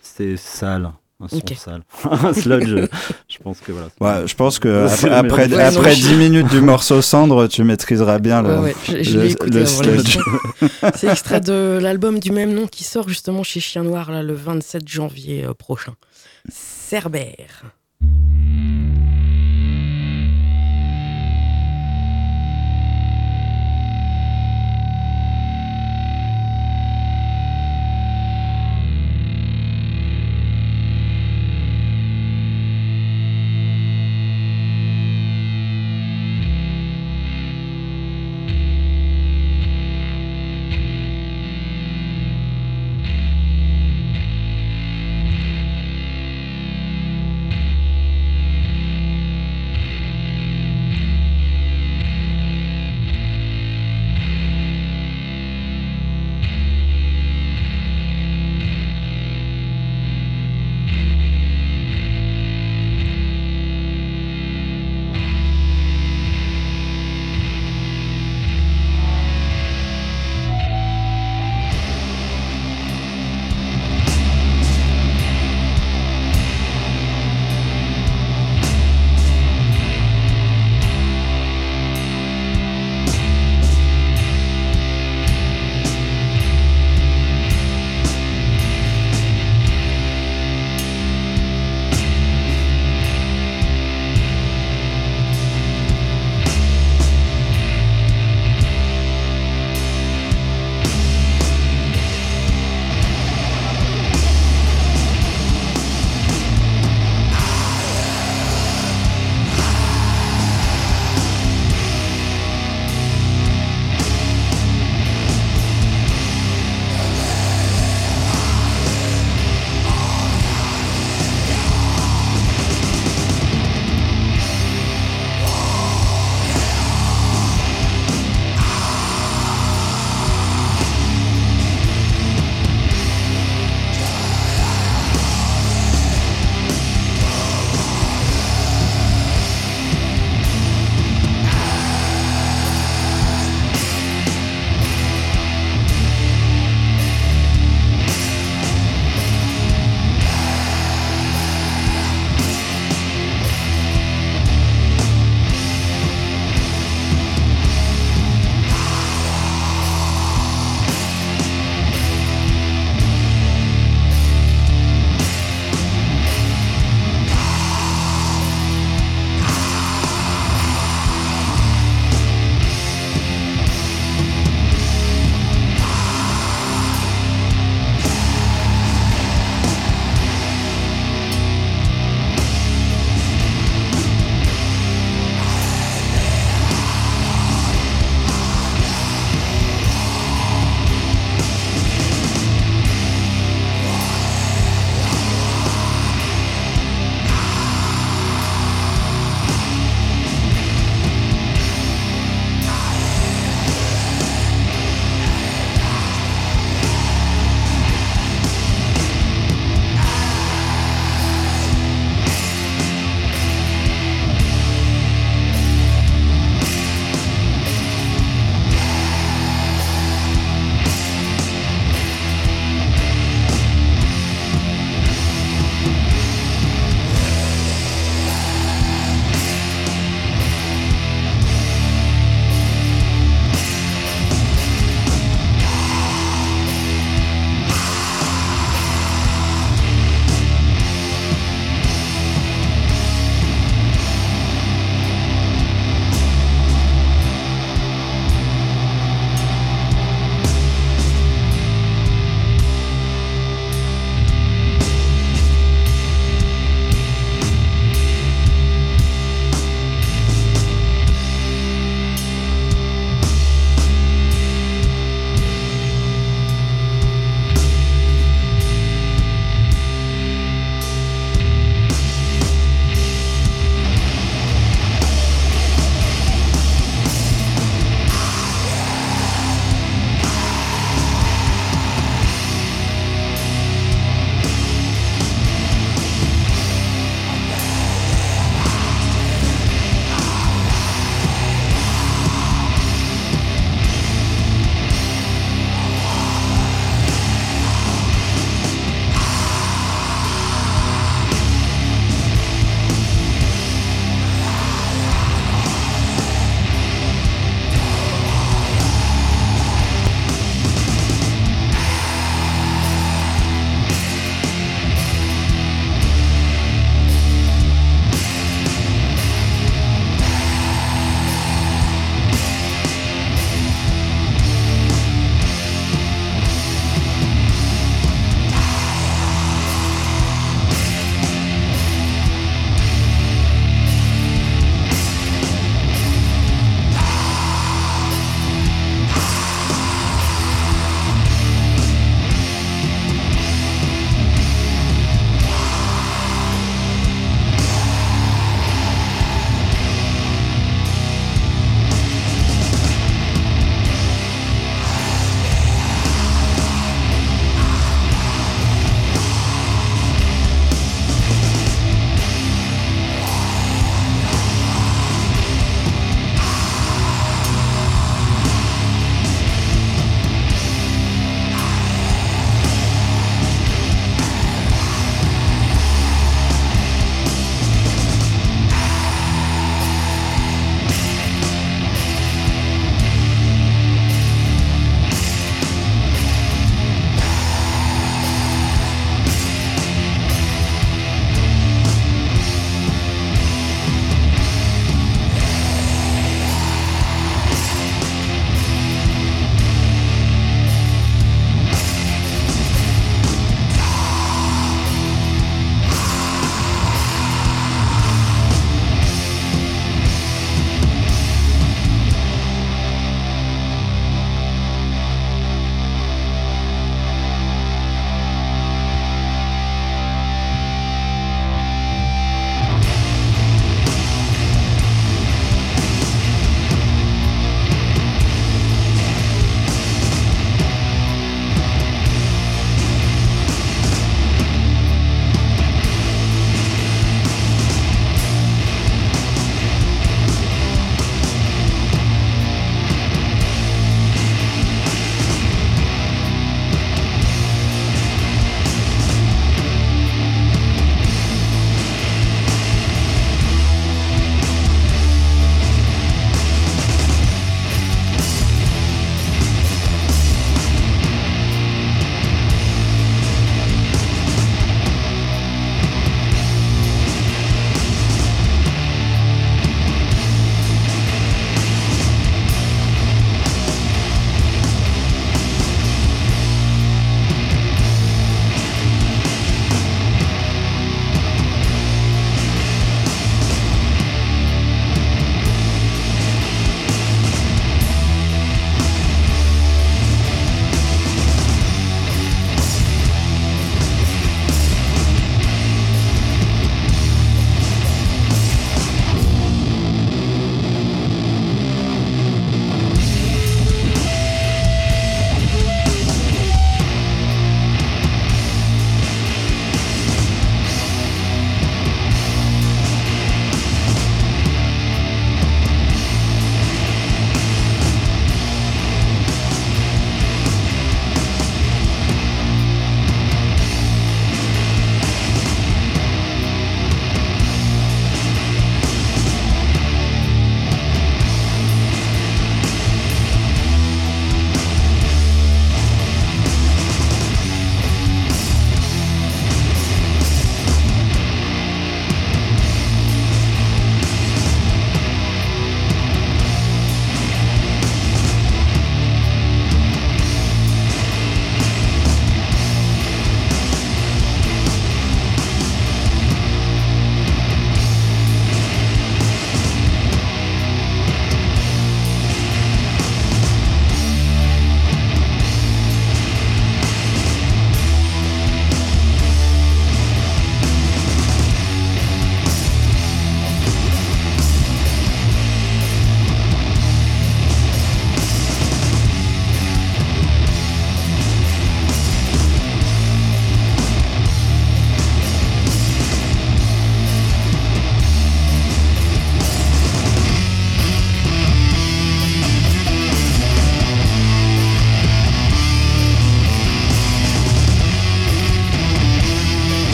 C'est 0.00 0.36
sale 0.36 0.90
un 1.18 1.28
son 1.28 1.40
sale. 1.56 1.82
un 2.10 2.34
sludge, 2.34 2.88
je 3.28 3.38
pense 3.38 3.60
que 3.60 3.72
voilà. 3.72 3.88
Ouais, 4.00 4.26
je 4.28 4.34
pense 4.34 4.58
que 4.58 4.86
après, 5.10 5.52
après, 5.58 5.94
10 5.94 6.14
minutes 6.14 6.48
du 6.48 6.60
morceau 6.60 7.00
cendre, 7.00 7.46
tu 7.46 7.64
maîtriseras 7.64 8.18
bien 8.18 8.42
le, 8.42 8.60
ouais, 8.60 8.74
le, 8.88 9.64
sludge. 9.64 10.18
C'est 10.94 11.08
extrait 11.08 11.40
de 11.40 11.78
l'album 11.80 12.18
du 12.18 12.32
même 12.32 12.52
nom 12.52 12.66
qui 12.66 12.84
sort 12.84 13.08
justement 13.08 13.42
chez 13.42 13.60
Chien 13.60 13.84
Noir 13.84 14.10
là, 14.10 14.22
le 14.22 14.34
27 14.34 14.86
janvier 14.86 15.44
euh, 15.44 15.54
prochain. 15.54 15.94
Cerbère. 16.50 17.64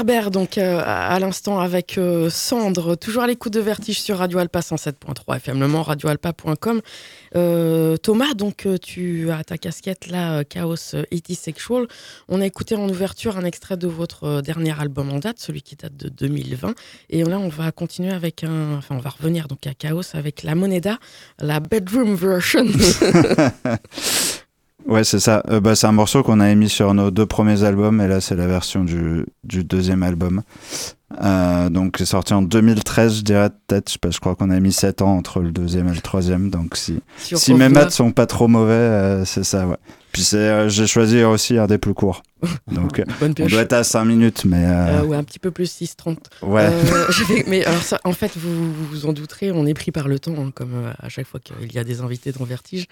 Herbert, 0.00 0.30
donc 0.30 0.56
euh, 0.56 0.80
à 0.82 1.18
l'instant 1.18 1.60
avec 1.60 1.98
euh, 1.98 2.30
Sandre, 2.30 2.96
toujours 2.96 3.22
à 3.22 3.26
l'écoute 3.26 3.52
de 3.52 3.60
Vertige 3.60 4.00
sur 4.00 4.16
Radio 4.16 4.38
Alpa 4.38 4.60
107.3 4.60 5.36
FM, 5.36 5.60
le 5.60 5.66
radioalpa.com. 5.66 6.80
Euh, 7.36 7.98
Thomas, 7.98 8.32
donc 8.32 8.66
tu 8.80 9.30
as 9.30 9.44
ta 9.44 9.58
casquette 9.58 10.06
là, 10.06 10.42
Chaos 10.44 10.94
E.T. 10.94 11.34
Sexual. 11.34 11.86
On 12.30 12.40
a 12.40 12.46
écouté 12.46 12.76
en 12.76 12.88
ouverture 12.88 13.36
un 13.36 13.44
extrait 13.44 13.76
de 13.76 13.88
votre 13.88 14.40
dernier 14.40 14.72
album 14.80 15.10
en 15.10 15.18
date, 15.18 15.38
celui 15.38 15.60
qui 15.60 15.76
date 15.76 15.98
de 15.98 16.08
2020. 16.08 16.74
Et 17.10 17.22
là, 17.22 17.38
on 17.38 17.50
va 17.50 17.70
continuer 17.70 18.14
avec 18.14 18.42
un. 18.42 18.78
Enfin, 18.78 18.94
on 18.94 19.00
va 19.00 19.10
revenir 19.10 19.48
donc 19.48 19.66
à 19.66 19.74
Chaos 19.74 20.14
avec 20.14 20.44
la 20.44 20.54
Moneda, 20.54 20.98
la 21.40 21.60
bedroom 21.60 22.14
version. 22.14 22.64
Ouais, 24.86 25.04
c'est 25.04 25.20
ça. 25.20 25.42
Euh, 25.50 25.60
bah, 25.60 25.74
c'est 25.74 25.86
un 25.86 25.92
morceau 25.92 26.22
qu'on 26.22 26.40
a 26.40 26.50
émis 26.50 26.68
sur 26.68 26.94
nos 26.94 27.10
deux 27.10 27.26
premiers 27.26 27.62
albums, 27.64 28.00
et 28.00 28.08
là, 28.08 28.20
c'est 28.20 28.34
la 28.34 28.46
version 28.46 28.84
du, 28.84 29.26
du 29.44 29.62
deuxième 29.64 30.02
album. 30.02 30.42
Euh, 31.22 31.68
donc, 31.70 31.96
c'est 31.98 32.06
sorti 32.06 32.34
en 32.34 32.42
2013, 32.42 33.18
je 33.18 33.22
dirais, 33.22 33.50
peut-être. 33.66 33.90
Je, 33.90 34.10
je 34.10 34.20
crois 34.20 34.34
qu'on 34.34 34.50
a 34.50 34.58
mis 34.60 34.72
7 34.72 35.02
ans 35.02 35.16
entre 35.16 35.40
le 35.40 35.50
deuxième 35.52 35.88
et 35.88 35.94
le 35.94 36.00
troisième. 36.00 36.50
Donc, 36.50 36.76
si, 36.76 37.00
si 37.18 37.54
mes 37.54 37.68
maths 37.68 37.90
sont 37.92 38.12
pas 38.12 38.26
trop 38.26 38.48
mauvais, 38.48 38.72
euh, 38.72 39.24
c'est 39.24 39.44
ça, 39.44 39.66
ouais. 39.66 39.76
Puis 40.12 40.22
c'est, 40.22 40.68
j'ai 40.68 40.86
choisi 40.86 41.22
aussi 41.22 41.56
un 41.56 41.66
des 41.66 41.78
plus 41.78 41.94
courts. 41.94 42.22
Donc, 42.72 43.02
on 43.20 43.46
doit 43.46 43.60
être 43.60 43.74
à 43.74 43.84
5 43.84 44.04
minutes, 44.04 44.44
mais. 44.44 44.64
Euh... 44.64 45.02
ouais, 45.04 45.16
un 45.16 45.24
petit 45.24 45.38
peu 45.38 45.50
plus 45.50 45.70
6-30. 45.82 46.16
Ouais. 46.42 46.70
mais 47.46 47.64
alors, 47.64 47.82
ça, 47.82 48.00
en 48.04 48.12
fait, 48.12 48.32
vous 48.36 48.72
vous 48.72 49.06
en 49.06 49.12
douterez, 49.12 49.52
on 49.52 49.66
est 49.66 49.74
pris 49.74 49.92
par 49.92 50.08
le 50.08 50.18
temps, 50.18 50.34
hein, 50.38 50.50
comme 50.54 50.92
à 50.98 51.08
chaque 51.08 51.26
fois 51.26 51.38
qu'il 51.38 51.72
y 51.72 51.78
a 51.78 51.84
des 51.84 52.00
invités 52.00 52.32
dans 52.32 52.44
Vertige. 52.44 52.86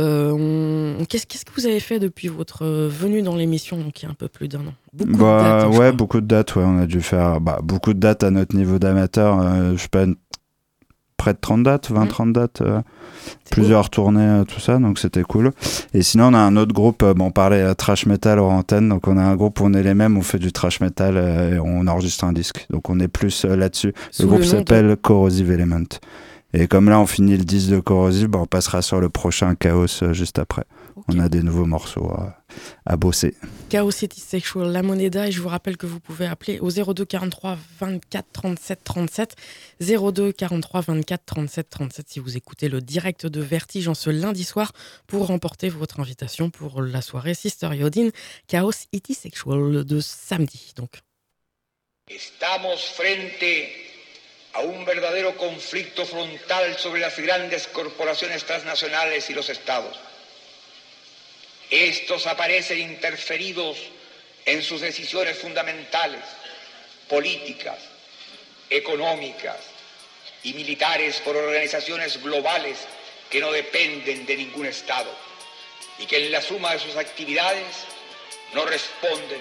Euh, 0.00 0.96
qu'est-ce, 1.08 1.26
qu'est-ce 1.26 1.44
que 1.44 1.52
vous 1.54 1.66
avez 1.66 1.80
fait 1.80 1.98
depuis 1.98 2.28
votre 2.28 2.66
venue 2.66 3.22
dans 3.22 3.36
l'émission, 3.36 3.90
qui 3.92 4.06
est 4.06 4.08
un 4.08 4.14
peu 4.14 4.28
plus 4.28 4.48
d'un 4.48 4.60
an? 4.60 4.74
Beaucoup 4.92 5.12
bah, 5.12 5.38
de 5.38 5.42
dates. 5.42 5.64
Hein, 5.64 5.78
ouais, 5.78 5.92
beaucoup 5.92 6.20
de 6.20 6.26
dates, 6.26 6.56
ouais. 6.56 6.64
On 6.64 6.78
a 6.78 6.86
dû 6.86 7.00
faire 7.00 7.40
bah, 7.40 7.60
beaucoup 7.62 7.94
de 7.94 8.00
dates 8.00 8.24
à 8.24 8.30
notre 8.30 8.56
niveau 8.56 8.78
d'amateur. 8.78 9.40
Euh, 9.40 9.72
je 9.76 9.82
sais 9.82 9.88
pas, 9.88 10.06
près 11.20 11.34
de 11.34 11.38
30 11.38 11.62
dates, 11.64 11.90
20-30 11.90 12.24
mmh. 12.24 12.32
dates, 12.32 12.62
euh, 12.62 12.80
plusieurs 13.50 13.90
tournées, 13.90 14.22
euh, 14.22 14.44
tout 14.44 14.58
ça, 14.58 14.78
donc 14.78 14.98
c'était 14.98 15.22
cool. 15.22 15.52
Et 15.92 16.00
sinon, 16.00 16.28
on 16.28 16.34
a 16.34 16.38
un 16.38 16.56
autre 16.56 16.72
groupe, 16.72 17.04
bon, 17.04 17.26
on 17.26 17.30
parlait 17.30 17.74
trash 17.74 18.06
metal 18.06 18.38
hors 18.38 18.50
antenne, 18.50 18.88
donc 18.88 19.06
on 19.06 19.18
a 19.18 19.22
un 19.22 19.36
groupe 19.36 19.60
où 19.60 19.66
on 19.66 19.74
est 19.74 19.82
les 19.82 19.92
mêmes, 19.92 20.16
on 20.16 20.22
fait 20.22 20.38
du 20.38 20.50
trash 20.50 20.80
metal 20.80 21.18
et 21.18 21.58
on 21.58 21.86
enregistre 21.86 22.24
un 22.24 22.32
disque. 22.32 22.66
Donc 22.70 22.88
on 22.88 22.98
est 23.00 23.08
plus 23.08 23.44
là-dessus. 23.44 23.92
Le 24.18 24.26
groupe 24.26 24.44
s'appelle 24.44 24.96
Corrosive 24.96 25.52
Element. 25.52 25.84
Et 26.54 26.66
comme 26.66 26.88
là, 26.88 26.98
on 26.98 27.06
finit 27.06 27.36
le 27.36 27.44
disque 27.44 27.70
de 27.70 27.80
Corrosive, 27.80 28.28
bah, 28.28 28.38
on 28.40 28.46
passera 28.46 28.80
sur 28.80 29.00
le 29.00 29.10
prochain 29.10 29.54
Chaos 29.54 30.12
juste 30.12 30.38
après. 30.38 30.64
On 31.08 31.18
a 31.18 31.28
des 31.28 31.42
nouveaux 31.42 31.66
morceaux 31.66 32.10
à, 32.86 32.96
bosser. 32.96 33.34
Chaos 33.68 33.90
City 33.90 34.20
Sexual, 34.20 34.70
La 34.72 34.82
Moneda, 34.82 35.28
et 35.28 35.32
je 35.32 35.40
vous 35.40 35.48
rappelle 35.48 35.76
que 35.76 35.86
vous 35.86 36.00
pouvez 36.00 36.26
appeler 36.26 36.58
au 36.60 36.70
02 36.70 37.04
43 37.04 37.58
24 37.78 38.26
37 38.32 38.84
37, 38.84 39.36
02 39.80 40.32
43 40.32 40.80
24 40.80 41.24
37 41.24 41.70
37 41.70 42.08
si 42.08 42.18
vous 42.20 42.36
écoutez 42.36 42.68
le 42.68 42.80
direct 42.80 43.26
de 43.26 43.40
Vertige 43.40 43.88
en 43.88 43.94
ce 43.94 44.10
lundi 44.10 44.44
soir 44.44 44.72
pour 45.06 45.26
remporter 45.26 45.68
votre 45.68 46.00
invitation 46.00 46.50
pour 46.50 46.82
la 46.82 47.02
soirée 47.02 47.34
Sister 47.34 47.68
Yodin 47.74 48.08
Chaos 48.48 48.72
City 48.72 49.14
Sexual 49.14 49.84
de 49.84 50.00
samedi. 50.00 50.72
Donc. 50.76 51.00
Estamos 52.08 52.76
frente 52.96 53.70
a 54.54 54.62
un 54.62 54.84
verdadero 54.84 55.36
conflicto 55.36 56.04
frontal 56.04 56.76
sobre 56.76 57.00
las 57.00 57.16
grandes 57.16 57.68
corporaciones 57.68 58.44
transnacionales 58.44 59.30
y 59.30 59.34
los 59.34 59.48
estados. 59.48 59.96
Estos 61.70 62.26
aparecen 62.26 62.80
interferidos 62.80 63.78
en 64.44 64.62
sus 64.62 64.80
decisiones 64.80 65.38
fundamentales, 65.38 66.24
políticas, 67.08 67.78
económicas 68.68 69.56
y 70.42 70.52
militares 70.54 71.20
por 71.24 71.36
organizaciones 71.36 72.20
globales 72.22 72.78
que 73.30 73.40
no 73.40 73.52
dependen 73.52 74.26
de 74.26 74.36
ningún 74.36 74.66
Estado 74.66 75.14
y 75.98 76.06
que 76.06 76.16
en 76.16 76.32
la 76.32 76.42
suma 76.42 76.72
de 76.72 76.80
sus 76.80 76.96
actividades 76.96 77.66
no 78.52 78.64
responden 78.64 79.40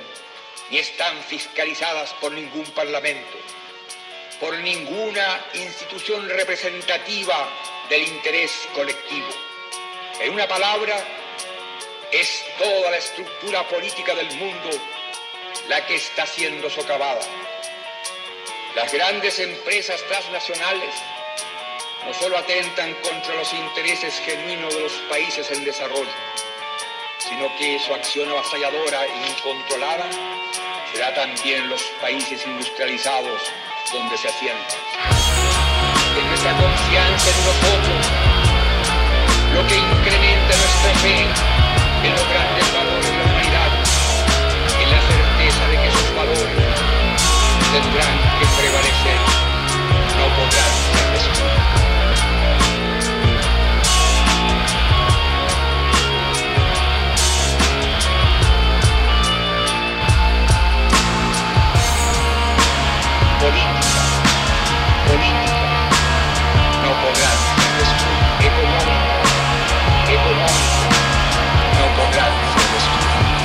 ni 0.69 0.77
están 0.77 1.23
fiscalizadas 1.23 2.13
por 2.21 2.31
ningún 2.31 2.65
parlamento, 2.71 3.37
por 4.39 4.55
ninguna 4.59 5.43
institución 5.55 6.29
representativa 6.29 7.49
del 7.89 8.03
interés 8.03 8.51
colectivo. 8.75 9.29
En 10.21 10.31
una 10.33 10.47
palabra, 10.47 11.03
es 12.11 12.43
toda 12.57 12.91
la 12.91 12.97
estructura 12.97 13.67
política 13.67 14.15
del 14.15 14.31
mundo 14.37 14.69
la 15.67 15.85
que 15.85 15.95
está 15.95 16.25
siendo 16.25 16.69
socavada. 16.69 17.21
Las 18.75 18.91
grandes 18.91 19.37
empresas 19.39 20.01
transnacionales 20.07 20.93
no 22.05 22.13
solo 22.13 22.37
atentan 22.37 22.93
contra 22.95 23.35
los 23.35 23.53
intereses 23.53 24.19
genuinos 24.25 24.73
de 24.73 24.81
los 24.81 24.93
países 25.09 25.51
en 25.51 25.63
desarrollo, 25.63 26.09
sino 27.19 27.55
que 27.57 27.79
su 27.79 27.93
acción 27.93 28.29
avasalladora 28.29 29.05
e 29.05 29.29
incontrolada 29.29 30.09
será 30.91 31.13
también 31.13 31.69
los 31.69 31.83
países 32.01 32.45
industrializados 32.47 33.41
donde 33.91 34.17
se 34.17 34.29
asientan. 34.29 34.79
Es 36.17 36.25
nuestra 36.25 36.57
confianza 36.57 37.29
en 37.29 37.45
nosotros 37.45 38.07
lo 39.53 39.67
que 39.67 39.75
incrementa 39.75 40.57
nuestra 40.57 40.93
fe 41.01 41.58
en 42.03 42.11
los 42.13 42.29
grandes 42.29 42.73
valores 42.73 43.05
de 43.05 43.17
la 43.17 43.23
humanidad, 43.25 43.71
en 44.81 44.91
la 44.91 45.01
certeza 45.01 45.67
de 45.67 45.77
que 45.77 45.87
esos 45.87 46.15
valores 46.15 46.47
tendrán 47.73 48.18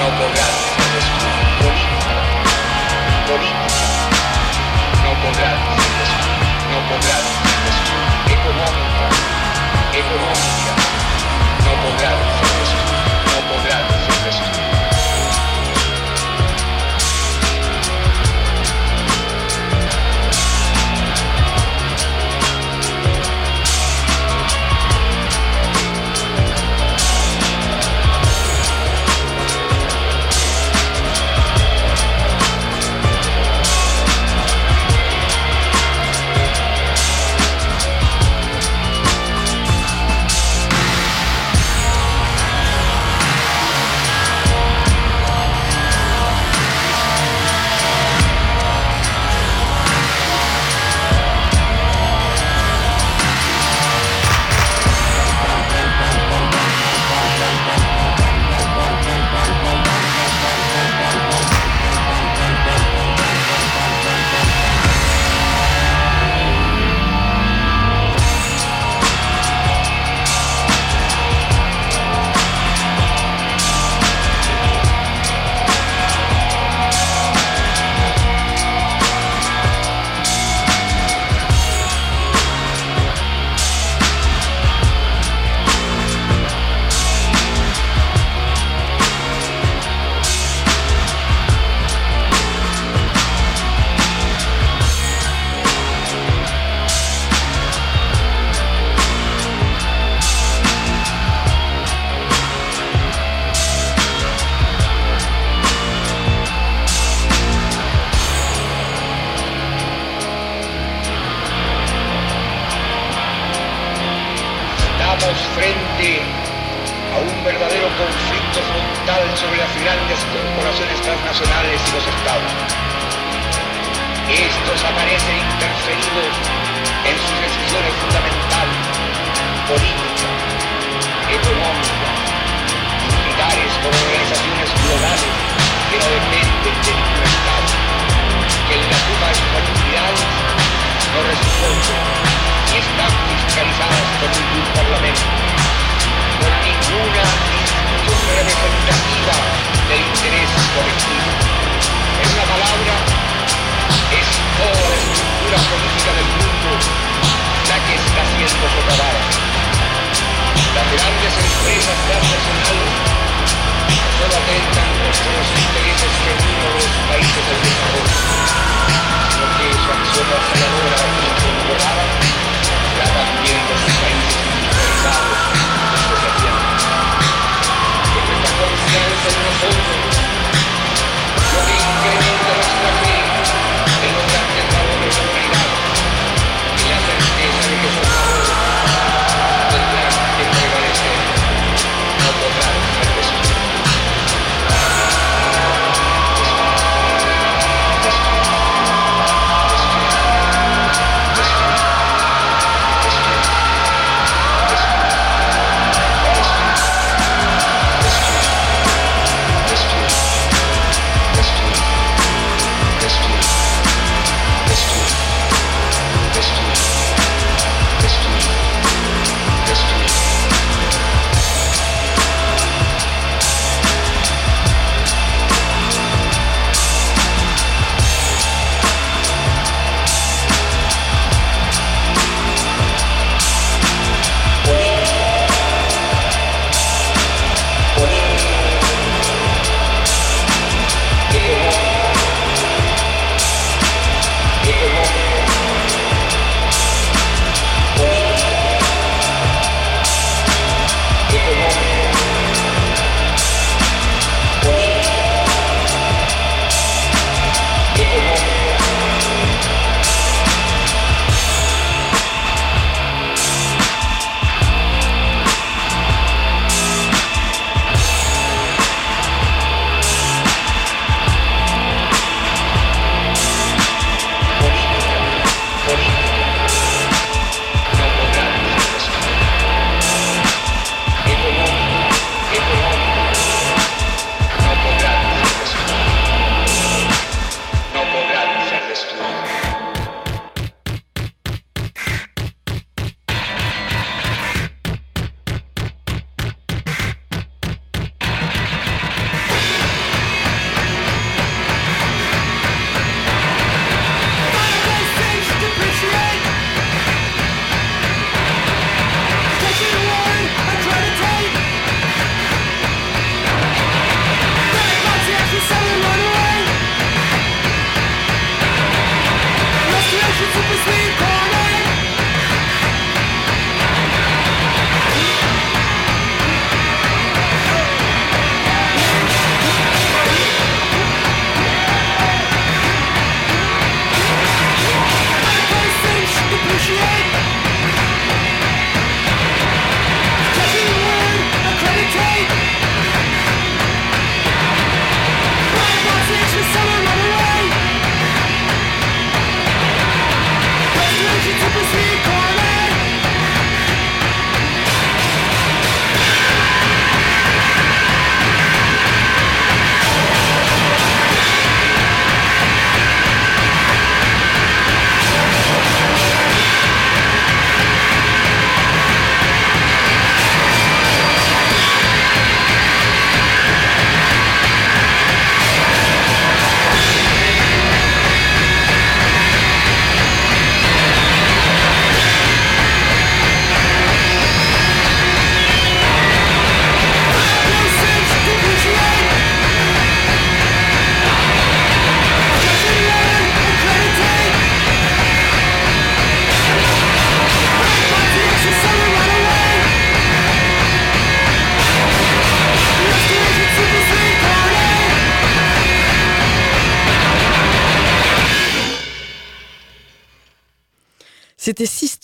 no 0.04 0.10
podrás. 0.18 0.56
Política, 1.62 2.16
política, 3.26 3.78
no 5.02 5.12
podrás, 5.22 5.60
no 6.70 6.78
podrás, 6.88 7.26
económica, 8.28 9.06
económica, 9.94 10.72
no 11.64 11.72
podrás. 11.82 12.33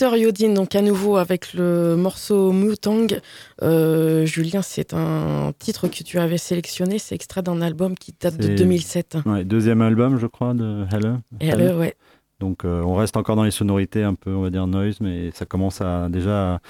C'était 0.01 0.17
Sister 0.17 0.23
Yodin, 0.23 0.55
donc 0.55 0.75
à 0.75 0.81
nouveau 0.81 1.19
avec 1.19 1.53
le 1.53 1.95
morceau 1.95 2.53
Mutang. 2.53 3.07
Euh, 3.61 4.25
Julien, 4.25 4.63
c'est 4.63 4.95
un 4.95 5.53
titre 5.59 5.89
que 5.89 6.03
tu 6.03 6.19
avais 6.19 6.39
sélectionné, 6.39 6.99
c'est 6.99 7.15
extrait 7.15 7.43
d'un 7.43 7.61
album 7.61 7.95
qui 7.95 8.15
date 8.19 8.39
de 8.39 8.57
2007. 8.57 9.19
Ouais, 9.27 9.45
deuxième 9.45 9.83
album, 9.83 10.19
je 10.19 10.27
crois, 10.27 10.55
de 10.55 10.87
Helle. 10.91 11.21
Helle, 11.39 11.75
ouais. 11.75 11.97
Donc 12.39 12.65
euh, 12.65 12.81
on 12.81 12.95
reste 12.95 13.19
encore 13.19 13.37
dans 13.37 13.45
les 13.45 13.51
sonorités 13.51 14.03
un 14.03 14.15
peu, 14.15 14.31
on 14.31 14.41
va 14.41 14.49
dire, 14.49 14.67
noise, 14.67 15.03
mais 15.03 15.33
ça 15.33 15.45
commence 15.45 15.83
à 15.83 16.09
déjà 16.09 16.63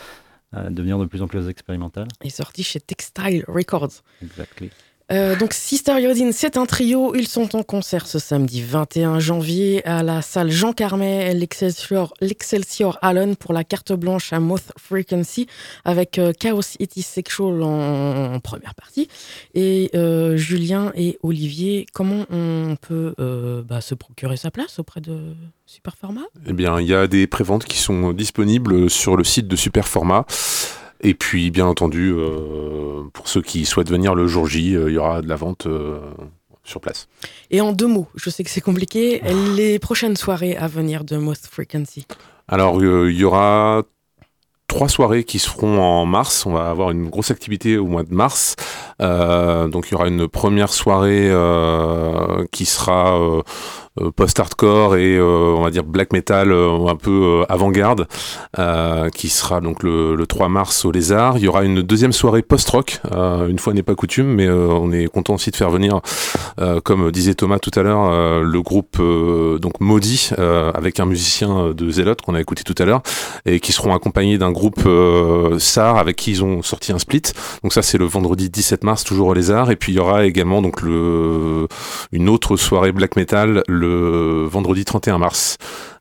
à, 0.53 0.69
devenir 0.69 0.99
de 0.99 1.05
plus 1.05 1.23
en 1.23 1.29
plus 1.29 1.49
expérimental. 1.49 2.09
Et 2.25 2.31
sorti 2.31 2.65
chez 2.65 2.81
Textile 2.81 3.45
Records. 3.47 4.03
Exactement. 4.23 4.71
Euh, 5.13 5.37
donc 5.37 5.53
Sister 5.55 6.01
Yodin, 6.01 6.31
c'est 6.33 6.57
un 6.57 6.67
trio. 6.67 7.15
Ils 7.17 7.27
sont 7.27 7.57
en 7.57 7.63
concert 7.63 8.07
ce 8.07 8.19
samedi 8.19 8.63
21 8.63 9.19
janvier 9.19 9.85
à 9.87 10.03
la 10.03 10.23
salle 10.23 10.51
Jean 10.51 10.73
Carmet, 10.73 11.35
l'Excelsior, 11.35 12.15
l'Excelsior 12.21 12.99
Allen 13.03 13.35
pour 13.35 13.53
la 13.53 13.65
carte 13.65 13.93
blanche 13.93 14.33
à 14.33 14.39
Moth 14.39 14.73
Frequency 14.79 15.49
avec 15.85 16.19
euh, 16.19 16.33
Chaos 16.39 16.61
It 16.79 16.97
Is 16.97 17.03
Sexual 17.03 17.63
en, 17.63 18.39
première 18.41 18.75
partie. 18.75 19.09
Et 19.55 19.91
euh, 19.95 20.37
Julien 20.37 20.93
et 20.95 21.19
Olivier, 21.23 21.87
comment 21.93 22.25
on 22.31 22.77
peut 22.81 23.15
bah, 23.69 23.81
se 23.81 23.95
procurer 23.95 24.37
sa 24.37 24.51
place 24.51 24.79
auprès 24.79 25.01
de 25.01 25.35
Superformat? 25.67 26.27
Eh 26.47 26.53
bien, 26.53 26.81
il 26.81 26.87
y 26.87 26.95
a 26.95 27.07
des 27.07 27.27
préventes 27.27 27.65
qui 27.65 27.79
sont 27.79 28.13
disponibles 28.13 28.89
sur 28.89 29.17
le 29.17 29.25
site 29.25 29.49
de 29.49 29.57
Superformat. 29.57 30.27
Et 31.03 31.15
puis, 31.15 31.51
bien 31.51 31.67
entendu, 31.67 32.13
euh, 32.13 33.05
pour 33.13 33.29
ceux 33.29 33.43
qui 33.43 33.65
souhaitent 33.65 33.91
venir 33.91 34.15
le 34.15 34.27
jour 34.27 34.47
J, 34.47 34.77
euh, 34.77 34.91
il 34.91 34.95
y 34.95 34.99
aura 34.99 35.23
de 35.23 35.29
la 35.29 35.37
vente 35.37 35.67
euh, 35.67 35.99
sur 36.63 36.81
place. 36.81 37.09
Et 37.51 37.61
en 37.61 37.73
deux 37.73 37.87
mots, 37.87 38.09
je 38.15 38.29
sais 38.29 38.45
que 38.45 38.51
c'est 38.51 38.61
compliqué, 38.61 39.23
les 39.57 39.79
prochaines 39.79 40.17
soirées 40.17 40.57
à 40.57 40.67
venir 40.67 41.05
de 41.05 41.17
Most 41.17 41.47
Frequency 41.47 42.07
Alors, 42.49 42.83
il 42.83 43.17
y 43.17 43.25
aura 43.25 43.83
trois 44.67 44.89
soirées 44.89 45.25
qui 45.25 45.39
seront 45.39 45.81
en 45.81 46.05
mars. 46.07 46.45
On 46.47 46.53
va 46.53 46.71
avoir 46.71 46.91
une 46.91 47.09
grosse 47.09 47.31
activité 47.31 47.79
au 47.79 47.87
mois 47.87 48.05
de 48.05 48.15
mars. 48.15 48.55
Donc 49.01 49.89
il 49.89 49.93
y 49.93 49.95
aura 49.95 50.09
une 50.09 50.29
première 50.29 50.73
soirée 50.73 51.31
qui 52.53 52.67
sera 52.67 53.43
euh, 54.01 54.13
post-hardcore 54.13 54.95
et 54.95 55.17
euh, 55.17 55.55
on 55.57 55.63
va 55.63 55.71
dire 55.71 55.83
black 55.83 56.13
metal 56.13 56.53
euh, 56.53 56.87
un 56.87 56.95
peu 56.95 57.45
avant-garde 57.49 58.07
qui 59.15 59.29
sera 59.29 59.61
donc 59.61 59.83
le, 59.83 60.25
3 60.29 60.49
mars 60.49 60.85
au 60.85 60.93
Lézard. 60.93 61.39
Il 61.39 61.45
y 61.45 61.49
aura 61.49 61.65
une 61.65 61.83
deuxième 61.83 62.13
soirée 62.13 62.43
post-rock, 62.43 63.01
une 63.49 63.59
fois 63.59 63.73
n'est 63.73 63.83
pas 63.83 63.95
coutume, 63.95 64.35
mais 64.35 64.49
on 64.49 64.93
est 64.93 65.07
content 65.07 65.35
aussi 65.35 65.51
de 65.51 65.57
faire 65.57 65.71
venir, 65.71 66.01
comme 66.85 67.11
disait 67.11 67.35
Thomas 67.35 67.59
tout 67.59 67.71
à 67.75 67.83
l'heure, 67.83 68.43
le 68.43 68.63
groupe 68.63 68.99
donc 69.61 69.81
Maudit 69.81 70.31
avec 70.39 71.01
un 71.01 71.07
musicien 71.07 71.73
de 71.75 71.91
Zealot 71.91 72.17
qu'on 72.25 72.35
a 72.35 72.41
écouté 72.41 72.63
tout 72.63 72.75
à 72.79 72.85
l'heure 72.85 73.03
et 73.47 73.61
qui 73.61 73.73
seront 73.73 73.95
accompagnés 73.95 74.39
d'un 74.39 74.53
groupe 74.53 74.89
SAR 75.59 75.97
avec 75.97 76.17
qui 76.17 76.33
ils 76.33 76.45
ont 76.45 76.63
sorti 76.63 76.93
un 76.93 76.99
split. 76.99 77.23
Donc 77.63 77.73
ça 77.73 77.83
c'est 77.83 77.99
le 77.99 78.05
vendredi 78.05 78.51
17 78.51 78.85
mars 78.85 78.90
toujours 78.97 79.29
au 79.29 79.35
Lézard 79.35 79.71
et 79.71 79.77
puis 79.77 79.93
il 79.93 79.97
y 79.97 79.99
aura 79.99 80.25
également 80.25 80.63
donc 80.63 80.83
le 80.83 81.67
une 82.13 82.29
autre 82.29 82.57
soirée 82.57 82.93
black 82.93 83.17
metal 83.17 83.63
le 83.69 84.47
vendredi 84.47 84.85
31 84.85 85.19
mars, 85.19 85.59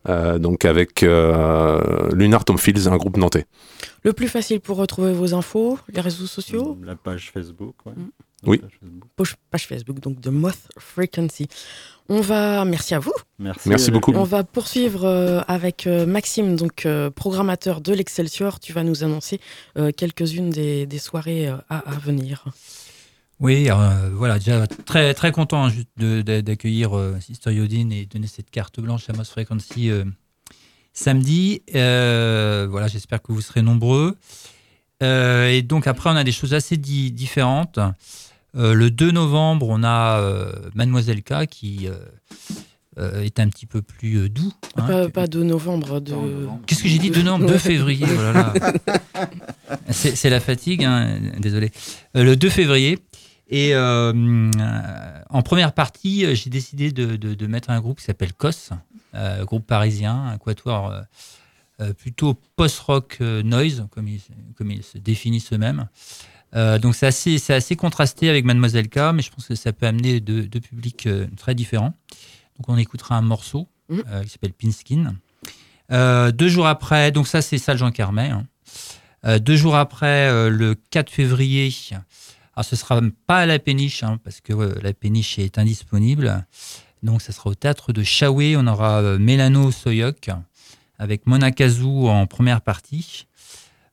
euh, 0.08 0.40
donc 0.40 0.66
avec 0.66 1.04
euh, 1.04 2.10
Lunar 2.14 2.46
Tom 2.46 2.58
Fields, 2.58 2.88
un 2.88 2.98
groupe 2.98 3.18
nantais. 3.18 3.46
Le 4.04 4.14
plus 4.14 4.28
facile 4.28 4.62
pour 4.62 4.78
retrouver 4.78 5.14
vos 5.14 5.34
infos, 5.34 5.78
les 5.94 6.02
réseaux 6.02 6.26
sociaux? 6.26 6.78
La 6.84 6.96
page 6.96 7.32
Facebook, 7.34 7.76
mm. 7.86 7.92
Oui. 8.46 8.62
Page 9.52 9.68
Facebook. 9.68 10.00
donc 10.00 10.22
de 10.22 10.30
Moth 10.30 10.70
Frequency. 10.78 11.48
On 12.08 12.22
va, 12.22 12.64
merci 12.64 12.96
à 12.96 13.00
vous. 13.00 13.14
Merci, 13.38 13.68
merci 13.70 13.92
beaucoup. 13.92 14.14
On 14.14 14.24
va 14.24 14.44
poursuivre 14.46 15.04
euh, 15.04 15.42
avec 15.48 15.86
Maxime, 15.86 16.56
donc 16.56 16.88
programmateur 17.16 17.82
de 17.82 17.94
l'Excelsior. 17.94 18.60
Tu 18.62 18.72
vas 18.72 18.84
nous 18.84 19.04
annoncer 19.04 19.40
quelques-unes 19.76 20.50
des, 20.50 21.00
soirées 21.00 21.54
à, 21.70 21.84
venir. 22.02 22.46
Oui, 23.40 23.70
euh, 23.70 24.10
voilà, 24.14 24.38
déjà 24.38 24.68
très, 24.68 25.14
très 25.14 25.32
content 25.32 25.70
d'accueillir 25.98 26.98
euh, 26.98 27.18
Sister 27.22 27.54
Yodin 27.54 27.90
et 27.92 28.06
donner 28.06 28.28
cette 28.28 28.52
carte 28.52 28.82
blanche 28.82 29.10
à 29.10 29.14
Moss 29.14 29.30
Frequency 29.30 29.90
euh, 29.90 30.04
samedi. 30.92 31.62
voilà, 31.72 32.88
j'espère 32.90 33.22
que 33.22 33.32
vous 33.32 33.40
serez 33.40 33.62
nombreux. 33.62 34.18
et 35.02 35.62
donc 35.62 35.88
après, 35.88 36.10
on 36.10 36.18
a 36.18 36.26
des 36.26 36.34
choses 36.34 36.54
assez 36.54 36.76
différentes. 36.76 37.80
le 38.54 38.90
2 38.90 39.12
novembre, 39.12 39.70
on 39.70 39.86
a 39.86 40.22
Mademoiselle 40.76 41.24
K 41.24 41.46
qui 41.48 41.88
est 42.98 43.40
un 43.40 43.48
petit 43.48 43.68
peu 43.68 43.82
plus 43.82 44.30
doux. 44.30 44.52
Hein, 44.76 45.08
pas, 45.10 45.28
2 45.28 45.44
novembre. 45.44 46.02
De... 46.02 46.14
Qu'est-ce 46.68 46.84
que 46.84 46.90
j'ai 46.90 46.98
dit 46.98 47.10
2 47.10 47.22
novembre? 47.22 47.48
2 47.48 47.58
février. 47.58 48.06
Oh 48.10 49.22
C'est 49.92 50.30
la 50.30 50.42
fatigue, 50.42 50.84
hein, 50.84 51.22
désolé. 51.40 51.72
le 52.14 52.36
2 52.36 52.50
février, 52.50 53.00
et 53.50 53.72
euh, 53.74 54.52
en 55.30 55.42
première 55.42 55.74
partie, 55.74 56.24
euh, 56.26 56.36
j'ai 56.36 56.52
décidé 56.52 56.92
de, 56.92 57.48
mettre 57.48 57.72
un 57.72 57.82
groupe 57.82 57.98
qui 57.98 58.06
s'appelle 58.06 58.34
COS, 58.34 58.70
euh, 59.16 59.44
groupe 59.44 59.66
parisien, 59.66 60.28
un 60.28 60.38
quatuor 60.38 60.94
plutôt 61.98 62.38
post-rock 62.58 63.22
noise, 63.22 63.88
comme 63.92 64.08
ils, 64.10 64.20
comme 64.56 64.70
ils 64.70 64.84
se 64.84 64.98
définissent 64.98 65.54
eux-mêmes. 65.54 65.88
donc 66.54 66.94
c'est 66.94 67.08
assez, 67.08 67.40
assez 67.52 67.78
contrasté 67.78 68.30
avec 68.30 68.44
Mademoiselle 68.44 68.90
K, 68.90 69.14
mais 69.14 69.22
je 69.22 69.32
pense 69.32 69.48
que 69.48 69.56
ça 69.56 69.72
peut 69.72 69.88
amener 69.88 70.20
deux, 70.20 70.60
publics 70.60 71.08
très 71.38 71.56
différents. 71.56 71.94
Donc 72.58 72.68
on 72.68 72.78
écoutera 72.78 73.16
un 73.16 73.22
morceau 73.22 73.70
mmh. 73.88 74.02
qui 74.24 74.30
s'appelle 74.30 74.52
Pinskin. 74.52 75.16
deux 76.34 76.50
jours 76.50 76.68
après, 76.68 77.14
donc 77.14 77.30
ça 77.30 77.42
c'est 77.42 77.58
Salle 77.58 77.78
Jean 77.78 77.92
Carmet. 77.92 78.30
Hein. 78.30 79.40
deux 79.40 79.56
jours 79.56 79.78
après, 79.78 80.50
le 80.50 80.76
4 80.76 81.10
février, 81.10 81.72
ce 82.64 82.76
sera 82.76 83.02
pas 83.28 83.40
à 83.40 83.46
la 83.46 83.60
péniche, 83.60 84.04
hein, 84.04 84.20
parce 84.24 84.42
que 84.42 84.54
la 84.82 84.94
péniche 84.94 85.40
est 85.40 85.58
indisponible. 85.58 86.46
Donc, 87.04 87.22
ce 87.22 87.32
sera 87.32 87.50
au 87.50 87.56
théâtre 87.56 87.94
de 87.94 88.04
Chaoué. 88.04 88.56
On 88.58 88.68
aura 88.68 89.02
euh, 89.02 89.18
Mélano 89.18 89.72
Soyok 89.72 90.30
avec 90.98 91.28
Mona 91.28 91.52
Kazoo 91.52 92.10
en 92.10 92.28
première 92.28 92.62
partie. 92.62 93.28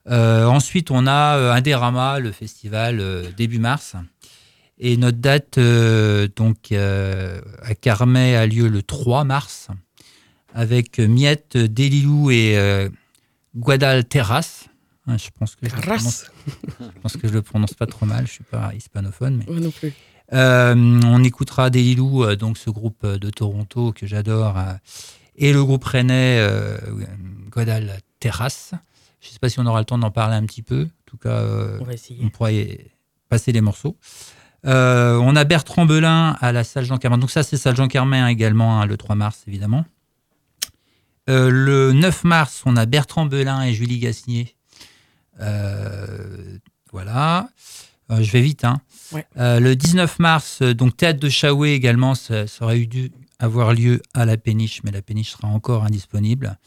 Euh, 0.09 0.45
ensuite, 0.45 0.91
on 0.91 1.07
a 1.07 1.37
euh, 1.37 1.51
Indérama, 1.53 2.19
le 2.19 2.31
festival 2.31 3.01
début 3.35 3.59
mars. 3.59 3.95
Et 4.79 4.95
notre 4.97 5.17
date 5.17 5.57
donc 6.35 6.71
à 6.71 7.75
Carmet 7.81 8.35
a 8.35 8.45
lieu 8.45 8.67
le 8.67 8.83
3 8.83 9.23
mars 9.23 9.69
avec 10.53 10.99
Miette, 10.99 11.57
Delilou 11.57 12.29
et 12.29 12.89
Guadal 13.55 14.05
Terrasse. 14.05 14.66
Je 15.07 15.29
pense 15.37 15.55
que 15.55 15.69
je, 15.69 15.75
je 15.75 16.99
pense 17.01 17.15
que 17.17 17.27
je 17.27 17.33
le 17.33 17.41
prononce 17.41 17.73
pas 17.73 17.85
trop 17.85 18.05
mal. 18.05 18.27
Je 18.27 18.31
suis 18.33 18.43
pas 18.43 18.73
hispanophone, 18.73 19.37
mais. 19.47 19.59
non 19.59 19.71
plus. 19.71 19.93
Euh, 20.33 20.75
on 21.05 21.23
écoutera 21.23 21.69
Delilou, 21.69 22.23
euh, 22.23 22.35
donc 22.35 22.57
ce 22.57 22.69
groupe 22.69 23.03
euh, 23.05 23.17
de 23.17 23.29
Toronto 23.29 23.93
que 23.93 24.05
j'adore, 24.05 24.57
et 25.37 25.53
le 25.53 25.63
groupe 25.63 25.83
rennais 25.83 26.45
Godal 27.49 27.99
Terrasse. 28.19 28.73
Je 29.21 29.29
ne 29.29 29.33
sais 29.33 29.39
pas 29.39 29.49
si 29.49 29.59
on 29.59 29.65
aura 29.65 29.79
le 29.79 29.85
temps 29.85 29.97
d'en 29.97 30.11
parler 30.11 30.35
un 30.35 30.45
petit 30.45 30.61
peu. 30.61 30.83
En 30.83 31.05
tout 31.05 31.17
cas, 31.17 31.41
on, 31.79 31.83
va 31.83 31.93
on 32.21 32.29
pourrait 32.29 32.87
passer 33.29 33.51
les 33.51 33.61
morceaux. 33.61 33.95
on 34.63 35.35
a 35.35 35.43
Bertrand 35.43 35.85
Belin 35.85 36.35
à 36.41 36.51
la 36.51 36.63
salle 36.63 36.85
Jean 36.85 36.97
Carmin. 36.97 37.17
Donc 37.17 37.31
ça, 37.31 37.43
c'est 37.43 37.57
salle 37.57 37.75
Jean 37.75 37.87
Carmin 37.87 38.27
également, 38.27 38.81
hein, 38.81 38.85
le 38.85 38.97
3 38.97 39.15
mars, 39.15 39.43
évidemment. 39.47 39.85
le 41.27 41.93
9 41.93 42.23
mars, 42.23 42.63
on 42.65 42.75
a 42.75 42.85
Bertrand 42.85 43.27
Belin 43.27 43.61
et 43.61 43.73
Julie 43.73 43.99
Gasnier 43.99 44.56
euh, 44.56 44.56
voilà. 46.91 47.49
Euh, 48.11 48.21
je 48.21 48.31
vais 48.31 48.41
vite. 48.41 48.63
Hein. 48.63 48.81
Euh, 49.37 49.59
le 49.59 49.75
19 49.75 50.19
mars, 50.19 50.61
donc 50.61 50.95
théâtre 50.97 51.19
de 51.19 51.29
Chaoué 51.29 51.73
également, 51.73 52.15
ça, 52.15 52.45
aurait 52.61 52.79
eu 52.79 52.87
dû 52.87 53.11
avoir 53.39 53.73
lieu 53.73 54.01
à 54.13 54.25
la 54.25 54.37
péniche, 54.37 54.81
mais 54.83 54.91
la 54.91 55.01
péniche 55.01 55.31
sera 55.31 55.47
encore 55.47 55.83
indisponible. 55.83 56.57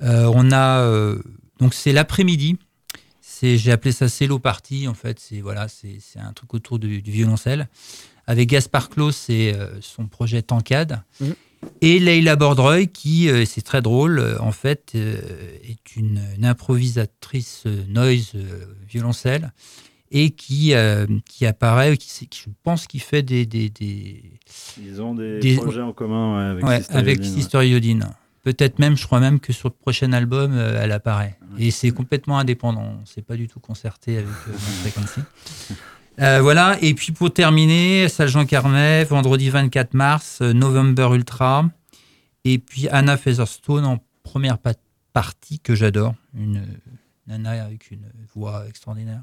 on 0.00 0.52
a 0.52 1.14
donc 1.58 1.74
c'est 1.74 1.92
l'après-midi. 1.92 2.56
j'ai 3.42 3.72
appelé 3.72 3.92
ça 3.92 4.08
Cello 4.08 4.38
Party 4.38 4.88
en 4.88 4.94
fait. 4.94 5.18
C'est 5.18 5.40
voilà, 5.40 5.66
c'est, 5.68 5.98
un 6.16 6.32
truc 6.32 6.54
autour 6.54 6.78
du, 6.78 7.00
violoncelle 7.00 7.68
avec 8.26 8.48
Gaspard 8.48 8.88
Claus 8.88 9.28
et 9.28 9.54
son 9.80 10.06
projet 10.06 10.42
Tancade. 10.42 11.02
Mmh. 11.20 11.26
Et 11.80 11.98
Leila 11.98 12.36
Bordreuil, 12.36 12.88
qui, 12.88 13.28
euh, 13.28 13.44
c'est 13.44 13.62
très 13.62 13.82
drôle, 13.82 14.18
euh, 14.18 14.40
en 14.40 14.52
fait, 14.52 14.92
euh, 14.94 15.16
est 15.68 15.96
une, 15.96 16.20
improvisatrice 16.42 17.64
noise 17.88 18.32
violoncelle 18.88 19.52
et 20.10 20.30
qui, 20.30 20.72
qui 21.26 21.44
apparaît, 21.44 21.96
qui, 21.98 22.28
je 22.32 22.48
pense 22.62 22.86
qu'il 22.86 23.02
fait 23.02 23.22
des, 23.22 23.44
des, 23.44 23.70
Ils 24.82 25.02
ont 25.02 25.14
des, 25.14 25.56
projets 25.56 25.82
en 25.82 25.92
commun 25.92 26.56
avec, 26.88 27.24
Sister, 27.24 27.68
Yodine. 27.68 28.06
Peut-être 28.42 28.78
même, 28.78 28.96
je 28.96 29.04
crois 29.04 29.20
même 29.20 29.38
que 29.38 29.52
sur 29.52 29.68
le 29.68 29.74
prochain 29.74 30.12
album, 30.14 30.56
elle 30.56 30.92
apparaît. 30.92 31.38
Et 31.58 31.70
c'est 31.70 31.90
complètement 31.90 32.38
indépendant. 32.38 33.02
C'est 33.04 33.20
pas 33.20 33.36
du 33.36 33.48
tout 33.48 33.60
concerté 33.60 34.16
avec 34.16 34.28
Frequency. 34.30 35.20
Euh, 36.20 36.40
voilà, 36.40 36.76
et 36.80 36.94
puis 36.94 37.12
pour 37.12 37.32
terminer, 37.32 38.08
Salle 38.08 38.28
Jean 38.28 38.44
Carmet, 38.44 39.04
vendredi 39.04 39.50
24 39.50 39.94
mars, 39.94 40.40
euh, 40.42 40.52
November 40.52 41.10
Ultra, 41.12 41.70
et 42.44 42.58
puis 42.58 42.88
Anna 42.88 43.16
Featherstone 43.16 43.84
en 43.84 43.98
première 44.24 44.58
partie 45.12 45.60
que 45.60 45.76
j'adore. 45.76 46.16
Une 46.34 46.66
nana 47.28 47.64
avec 47.64 47.92
une 47.92 48.10
voix 48.34 48.66
extraordinaire. 48.66 49.20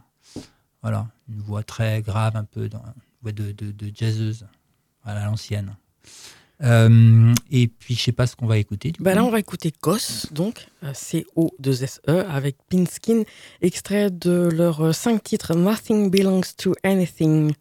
Voilà, 0.82 1.08
une 1.28 1.42
voix 1.42 1.64
très 1.64 2.02
grave, 2.02 2.38
un 2.38 2.46
peu, 2.46 2.70
dans, 2.70 2.80
une 2.80 2.94
voix 3.22 3.32
de, 3.34 3.52
de, 3.52 4.34
à 5.04 5.26
l'ancienne. 5.26 5.76
Euh, 6.64 7.34
et 7.52 7.68
puis, 7.68 7.96
je 7.96 8.02
sais 8.02 8.12
pas 8.12 8.28
ce 8.28 8.36
qu'on 8.36 8.48
va 8.48 8.58
écouter. 8.58 8.94
Bah 9.00 9.14
là, 9.14 9.24
on 9.24 9.30
va 9.30 9.40
écouter 9.40 9.72
Kos, 9.72 10.28
donc 10.32 10.68
euh, 10.84 10.92
C-O-2-S-E, 10.94 12.26
avec 12.30 12.58
Pinskin, 12.70 13.24
extrait 13.62 14.10
de 14.10 14.50
leur 14.52 14.94
5 14.94 15.22
titres 15.22 15.56
Nothing 15.56 16.10
Belongs 16.10 16.54
to 16.58 16.74
Anything. 16.84 17.54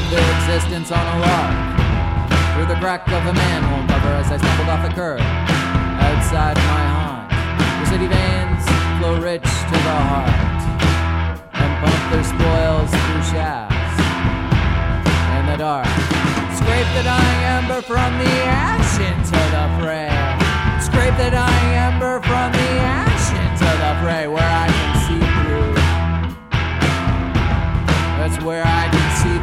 Of 0.00 0.10
their 0.10 0.28
existence 0.40 0.90
on 0.90 1.04
a 1.04 1.16
lark 1.20 1.56
through 2.54 2.68
the 2.72 2.78
crack 2.80 3.04
of 3.12 3.22
a 3.26 3.34
manhole 3.34 3.84
cover 3.88 4.12
as 4.16 4.32
I 4.32 4.38
stumbled 4.40 4.68
off 4.72 4.82
the 4.88 4.94
curb 4.94 5.20
outside 5.20 6.56
my 6.56 6.82
haunt. 6.94 7.28
The 7.80 7.86
city 7.92 8.08
veins 8.08 8.64
flow 8.96 9.20
rich 9.20 9.44
to 9.44 9.76
the 9.76 9.98
heart 10.08 10.62
and 11.52 11.70
pump 11.84 12.00
their 12.12 12.24
spoils 12.24 12.88
through 12.88 13.24
shafts 13.28 14.00
in 15.36 15.42
the 15.52 15.58
dark. 15.60 15.90
Scrape 16.56 16.90
the 16.96 17.04
dying 17.04 17.42
ember 17.60 17.80
from 17.84 18.16
the 18.24 18.34
ash 18.48 18.96
into 19.04 19.40
the 19.52 19.64
fray. 19.76 20.08
Scrape 20.80 21.16
the 21.20 21.28
dying 21.28 21.72
ember 21.76 22.24
from 22.24 22.48
the 22.56 22.70
ash 23.04 23.26
into 23.36 23.68
the 23.68 23.92
fray 24.00 24.24
where 24.28 24.48
I 24.48 24.66
can 24.72 24.92
see 25.04 25.22
through. 25.44 25.76
That's 28.16 28.38
where 28.44 28.64
I 28.64 28.88
can 28.88 29.08
see 29.20 29.39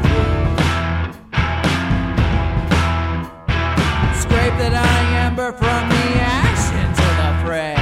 Scrape 4.27 4.57
the 4.57 4.69
dying 4.69 5.15
ember 5.15 5.53
from 5.53 5.87
the 5.87 6.05
ash 6.19 6.67
into 6.83 7.07
the 7.15 7.31
fray. 7.47 7.75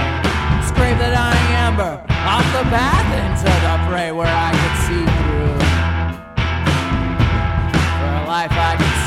Scrape 0.62 0.98
the 1.02 1.10
dying 1.10 1.52
ember 1.66 1.98
off 2.10 2.46
the 2.54 2.62
path 2.70 3.10
into 3.18 3.50
the 3.66 3.76
fray 3.90 4.12
where 4.12 4.30
I 4.30 4.52
could 4.54 4.78
see 4.86 5.06
through. 5.18 5.58
For 7.98 8.12
a 8.22 8.26
life 8.30 8.54
I 8.54 8.76
can 8.78 9.05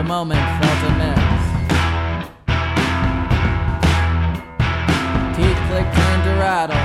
the 0.00 0.08
moment 0.08 0.40
felt 0.40 0.82
amiss. 0.92 1.44
Teeth 5.36 5.60
clicked, 5.68 5.92
turned 5.92 6.24
to 6.24 6.32
rattle, 6.40 6.84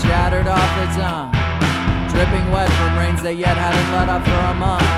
shattered 0.00 0.48
off 0.48 0.70
the 0.80 0.88
tongue. 0.96 1.28
Dripping 2.08 2.48
wet 2.50 2.72
from 2.80 2.96
rains 2.96 3.20
that 3.20 3.36
yet 3.36 3.52
hadn't 3.52 3.90
let 3.92 4.08
up 4.08 4.24
for 4.24 4.42
a 4.48 4.56
month. 4.56 4.88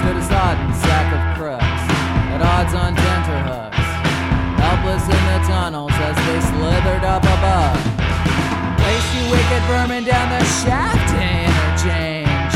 Stood 0.00 0.16
a 0.16 0.24
sodden 0.24 0.72
sack 0.80 1.12
of 1.12 1.22
crooks, 1.36 1.84
at 2.32 2.40
odds 2.40 2.72
on 2.72 2.96
tenterhooks 2.96 3.90
helpless 4.64 5.04
in 5.04 5.22
the 5.28 5.40
tunnels 5.44 5.92
as 5.92 6.16
they 6.24 6.40
slithered 6.52 7.04
up 7.04 7.20
above. 7.20 7.76
Waste 8.80 9.12
you 9.12 9.24
wicked 9.28 9.62
vermin 9.68 10.04
down 10.04 10.28
the 10.32 10.44
shaft 10.64 11.04
to 11.12 11.20
interchange. 11.20 12.54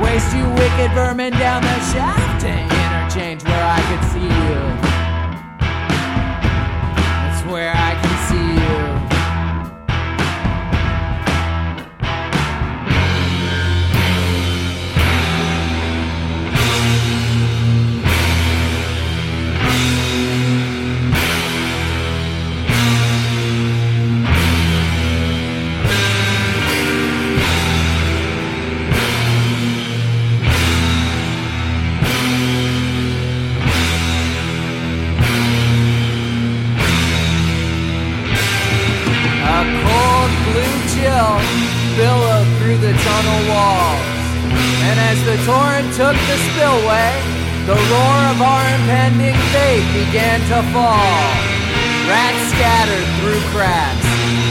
Waste 0.00 0.32
you 0.32 0.48
wicked 0.56 0.90
vermin 0.96 1.32
down 1.32 1.60
the 1.60 1.80
shaft 1.92 2.75
interchange 3.16 3.44
where 3.44 3.64
I 3.64 3.80
could 3.88 4.04
see 4.12 4.20
you. 4.20 4.60
That's 7.22 7.46
where 7.46 7.72
I 7.72 7.94
can 8.00 8.15
billowed 41.96 42.46
through 42.60 42.76
the 42.76 42.92
tunnel 42.92 43.40
walls. 43.48 44.04
And 44.84 44.96
as 45.00 45.18
the 45.24 45.40
torrent 45.48 45.88
took 45.96 46.12
the 46.12 46.38
spillway, 46.52 47.10
the 47.64 47.72
roar 47.72 48.18
of 48.30 48.38
our 48.44 48.64
impending 48.76 49.34
fate 49.50 49.88
began 49.96 50.38
to 50.52 50.60
fall. 50.76 51.24
Rats 52.04 52.42
scattered 52.52 53.08
through 53.18 53.40
cracks. 53.48 54.06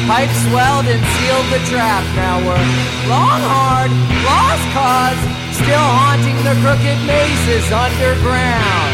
Pipes 0.10 0.36
swelled 0.50 0.90
and 0.90 1.02
sealed 1.16 1.48
the 1.54 1.62
trap. 1.70 2.04
Now 2.18 2.42
we're 2.42 2.68
long 3.08 3.42
hard, 3.46 3.94
lost 4.26 4.66
cause, 4.74 5.22
still 5.54 5.88
haunting 6.02 6.38
the 6.42 6.58
crooked 6.66 7.00
mazes 7.06 7.70
underground. 7.70 8.94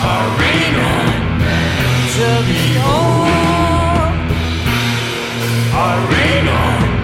Arena 0.00 1.16
to 2.16 2.28
behold. 2.48 3.25
Arena 5.86 6.60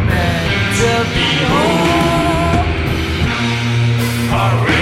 meant 0.08 0.76
to 0.78 0.92
behold. 1.14 2.66
Arena 4.32 4.81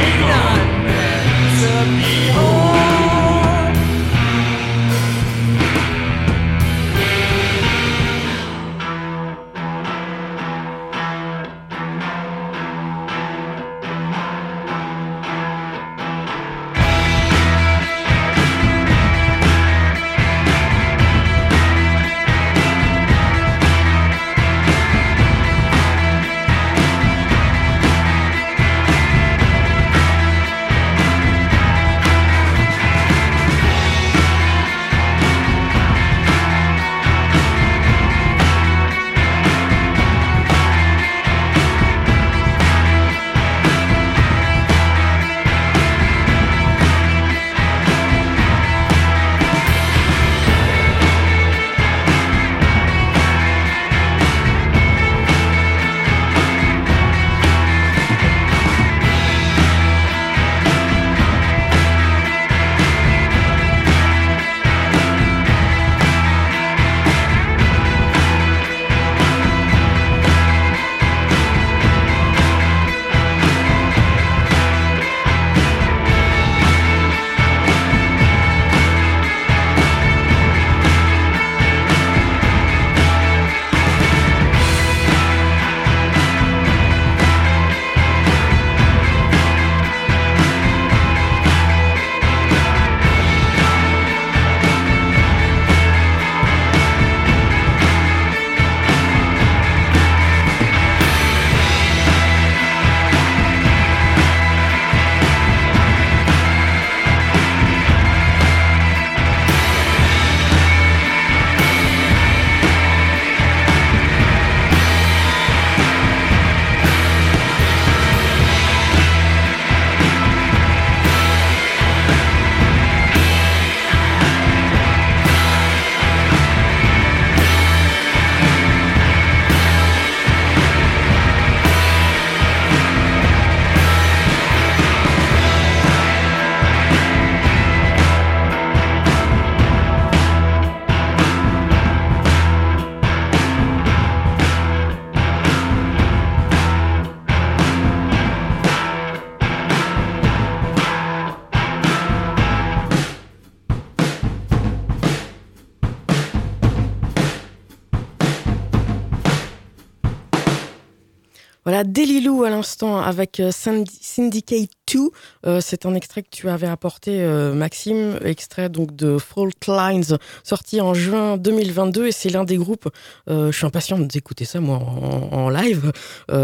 a 161.75 161.85
Delilou 161.85 162.45
à 162.45 162.51
l'instant 162.51 162.99
avec 162.99 163.41
euh, 163.41 163.51
Syndicate 163.53 164.71
2. 164.93 165.11
Euh, 165.47 165.61
c'est 165.61 165.87
un 165.87 165.95
extrait 165.95 166.23
que 166.23 166.31
tu 166.31 166.49
avais 166.49 166.67
apporté, 166.67 167.23
euh, 167.23 167.53
Maxime, 167.53 168.19
extrait 168.25 168.69
donc 168.69 168.97
de 168.97 169.19
Fault 169.19 169.51
Lines, 169.69 170.17
sorti 170.43 170.81
en 170.81 170.95
juin 170.95 171.37
2022. 171.37 172.07
Et 172.07 172.13
c'est 172.13 172.31
l'un 172.31 172.45
des 172.45 172.57
groupes, 172.57 172.89
je 173.29 173.53
suis 173.53 173.67
impatient 173.67 173.99
d'écouter 173.99 174.45
ça 174.45 174.61
moi 174.61 174.79
en, 174.79 175.49
live, 175.51 175.93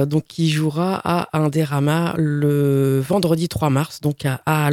donc 0.07 0.25
qui 0.25 0.51
jouera 0.51 1.01
à 1.05 1.29
Indérama 1.39 2.15
le 2.17 3.01
vendredi 3.01 3.49
3 3.49 3.71
mars, 3.71 4.01
donc 4.01 4.25
à, 4.25 4.41
à. 4.47 4.71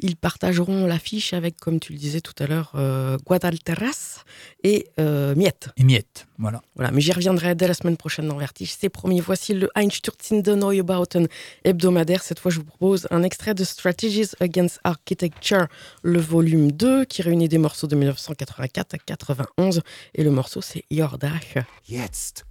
Ils 0.00 0.16
partageront 0.16 0.86
l'affiche 0.86 1.32
avec, 1.32 1.58
comme 1.58 1.80
tu 1.80 1.92
le 1.92 1.98
disais 1.98 2.20
tout 2.20 2.34
à 2.38 2.46
l'heure, 2.46 2.72
euh, 2.74 3.16
Guadalteras 3.24 4.24
et 4.62 4.88
euh, 5.00 5.34
Miette. 5.34 5.70
Et 5.76 5.84
Miette, 5.84 6.26
voilà. 6.38 6.62
Voilà, 6.74 6.90
mais 6.90 7.00
j'y 7.00 7.12
reviendrai 7.12 7.54
dès 7.54 7.68
la 7.68 7.74
semaine 7.74 7.96
prochaine 7.96 8.28
dans 8.28 8.36
Vertige. 8.36 8.74
C'est 8.78 8.88
promis. 8.88 9.20
Voici 9.20 9.54
le 9.54 9.70
Einstürzende 9.74 10.48
Neubauten 10.48 11.28
hebdomadaire. 11.64 12.22
Cette 12.22 12.38
fois, 12.38 12.50
je 12.50 12.58
vous 12.58 12.64
propose 12.64 13.06
un 13.10 13.22
extrait 13.22 13.54
de 13.54 13.64
Strategies 13.64 14.30
Against 14.40 14.80
Architecture, 14.84 15.66
le 16.02 16.20
volume 16.20 16.72
2, 16.72 17.04
qui 17.04 17.22
réunit 17.22 17.48
des 17.48 17.58
morceaux 17.58 17.86
de 17.86 17.96
1984 17.96 18.94
à 18.94 18.98
91. 18.98 19.82
Et 20.14 20.22
le 20.22 20.30
morceau, 20.30 20.60
c'est 20.60 20.84
Yordach. 20.90 21.58
Jetzt. 21.88 22.45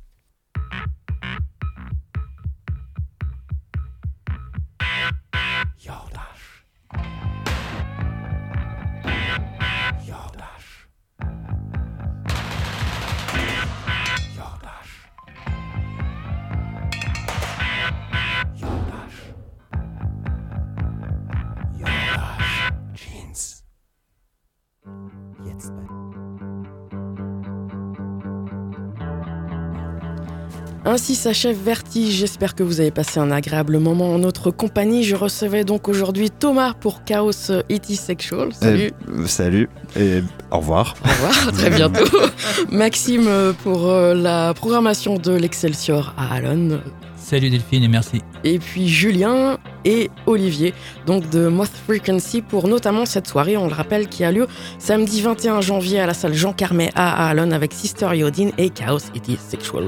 Ainsi 30.87 31.15
s'achève 31.15 31.57
Vertige. 31.57 32.13
J'espère 32.13 32.53
que 32.53 32.61
vous 32.61 32.79
avez 32.79 32.91
passé 32.91 33.19
un 33.19 33.31
agréable 33.31 33.79
moment 33.79 34.13
en 34.13 34.19
notre 34.19 34.51
compagnie. 34.51 35.03
Je 35.03 35.15
recevais 35.15 35.63
donc 35.63 35.89
aujourd'hui 35.89 36.29
Thomas 36.29 36.73
pour 36.79 37.03
Chaos 37.03 37.51
It 37.69 37.85
Sexual. 37.85 38.53
Salut. 38.53 38.91
Euh, 39.09 39.25
salut 39.25 39.67
et 39.99 40.21
au 40.51 40.57
revoir. 40.59 40.93
Au 41.03 41.09
revoir, 41.09 41.51
très 41.53 41.71
bientôt. 41.71 42.05
Maxime 42.71 43.27
pour 43.63 43.89
euh, 43.89 44.13
la 44.13 44.53
programmation 44.53 45.17
de 45.17 45.31
l'Excelsior 45.31 46.13
à 46.17 46.35
Allen. 46.35 46.79
Salut 47.17 47.49
Delphine 47.49 47.83
et 47.83 47.87
merci. 47.87 48.21
Et 48.43 48.59
puis 48.59 48.87
Julien 48.87 49.57
et 49.85 50.11
Olivier, 50.27 50.75
donc 51.07 51.27
de 51.31 51.47
Moth 51.47 51.71
Frequency, 51.87 52.43
pour 52.43 52.67
notamment 52.67 53.07
cette 53.07 53.25
soirée, 53.25 53.57
on 53.57 53.67
le 53.67 53.73
rappelle, 53.73 54.07
qui 54.07 54.23
a 54.23 54.31
lieu 54.31 54.45
samedi 54.77 55.21
21 55.23 55.61
janvier 55.61 55.99
à 55.99 56.05
la 56.05 56.13
salle 56.13 56.35
Jean 56.35 56.53
Carmet 56.53 56.91
à 56.93 57.27
Allen 57.27 57.53
avec 57.53 57.73
Sister 57.73 58.09
Yodine 58.13 58.51
et 58.59 58.69
Chaos 58.69 58.99
It 59.15 59.27
Is 59.27 59.37
Sexual. 59.39 59.85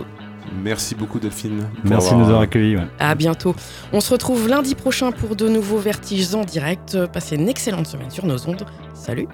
Merci 0.54 0.96
beaucoup 0.96 1.20
Delphine. 1.20 1.70
Merci 1.84 2.14
de 2.14 2.20
nous 2.20 2.26
avoir 2.26 2.42
accueillis. 2.42 2.78
À 3.00 3.16
bientôt. 3.16 3.56
On 3.94 4.02
se 4.02 4.12
retrouve 4.12 4.48
lundi 4.48 4.76
prochain 4.76 5.12
pour 5.12 5.36
de 5.36 5.48
nouveaux 5.48 5.78
vertiges 5.78 6.34
en 6.36 6.44
direct. 6.44 7.06
Passez 7.08 7.36
une 7.36 7.50
excellente 7.50 7.88
semaine 7.88 8.12
sur 8.12 8.26
nos 8.26 8.48
ondes. 8.48 8.66
Salut 8.94 9.28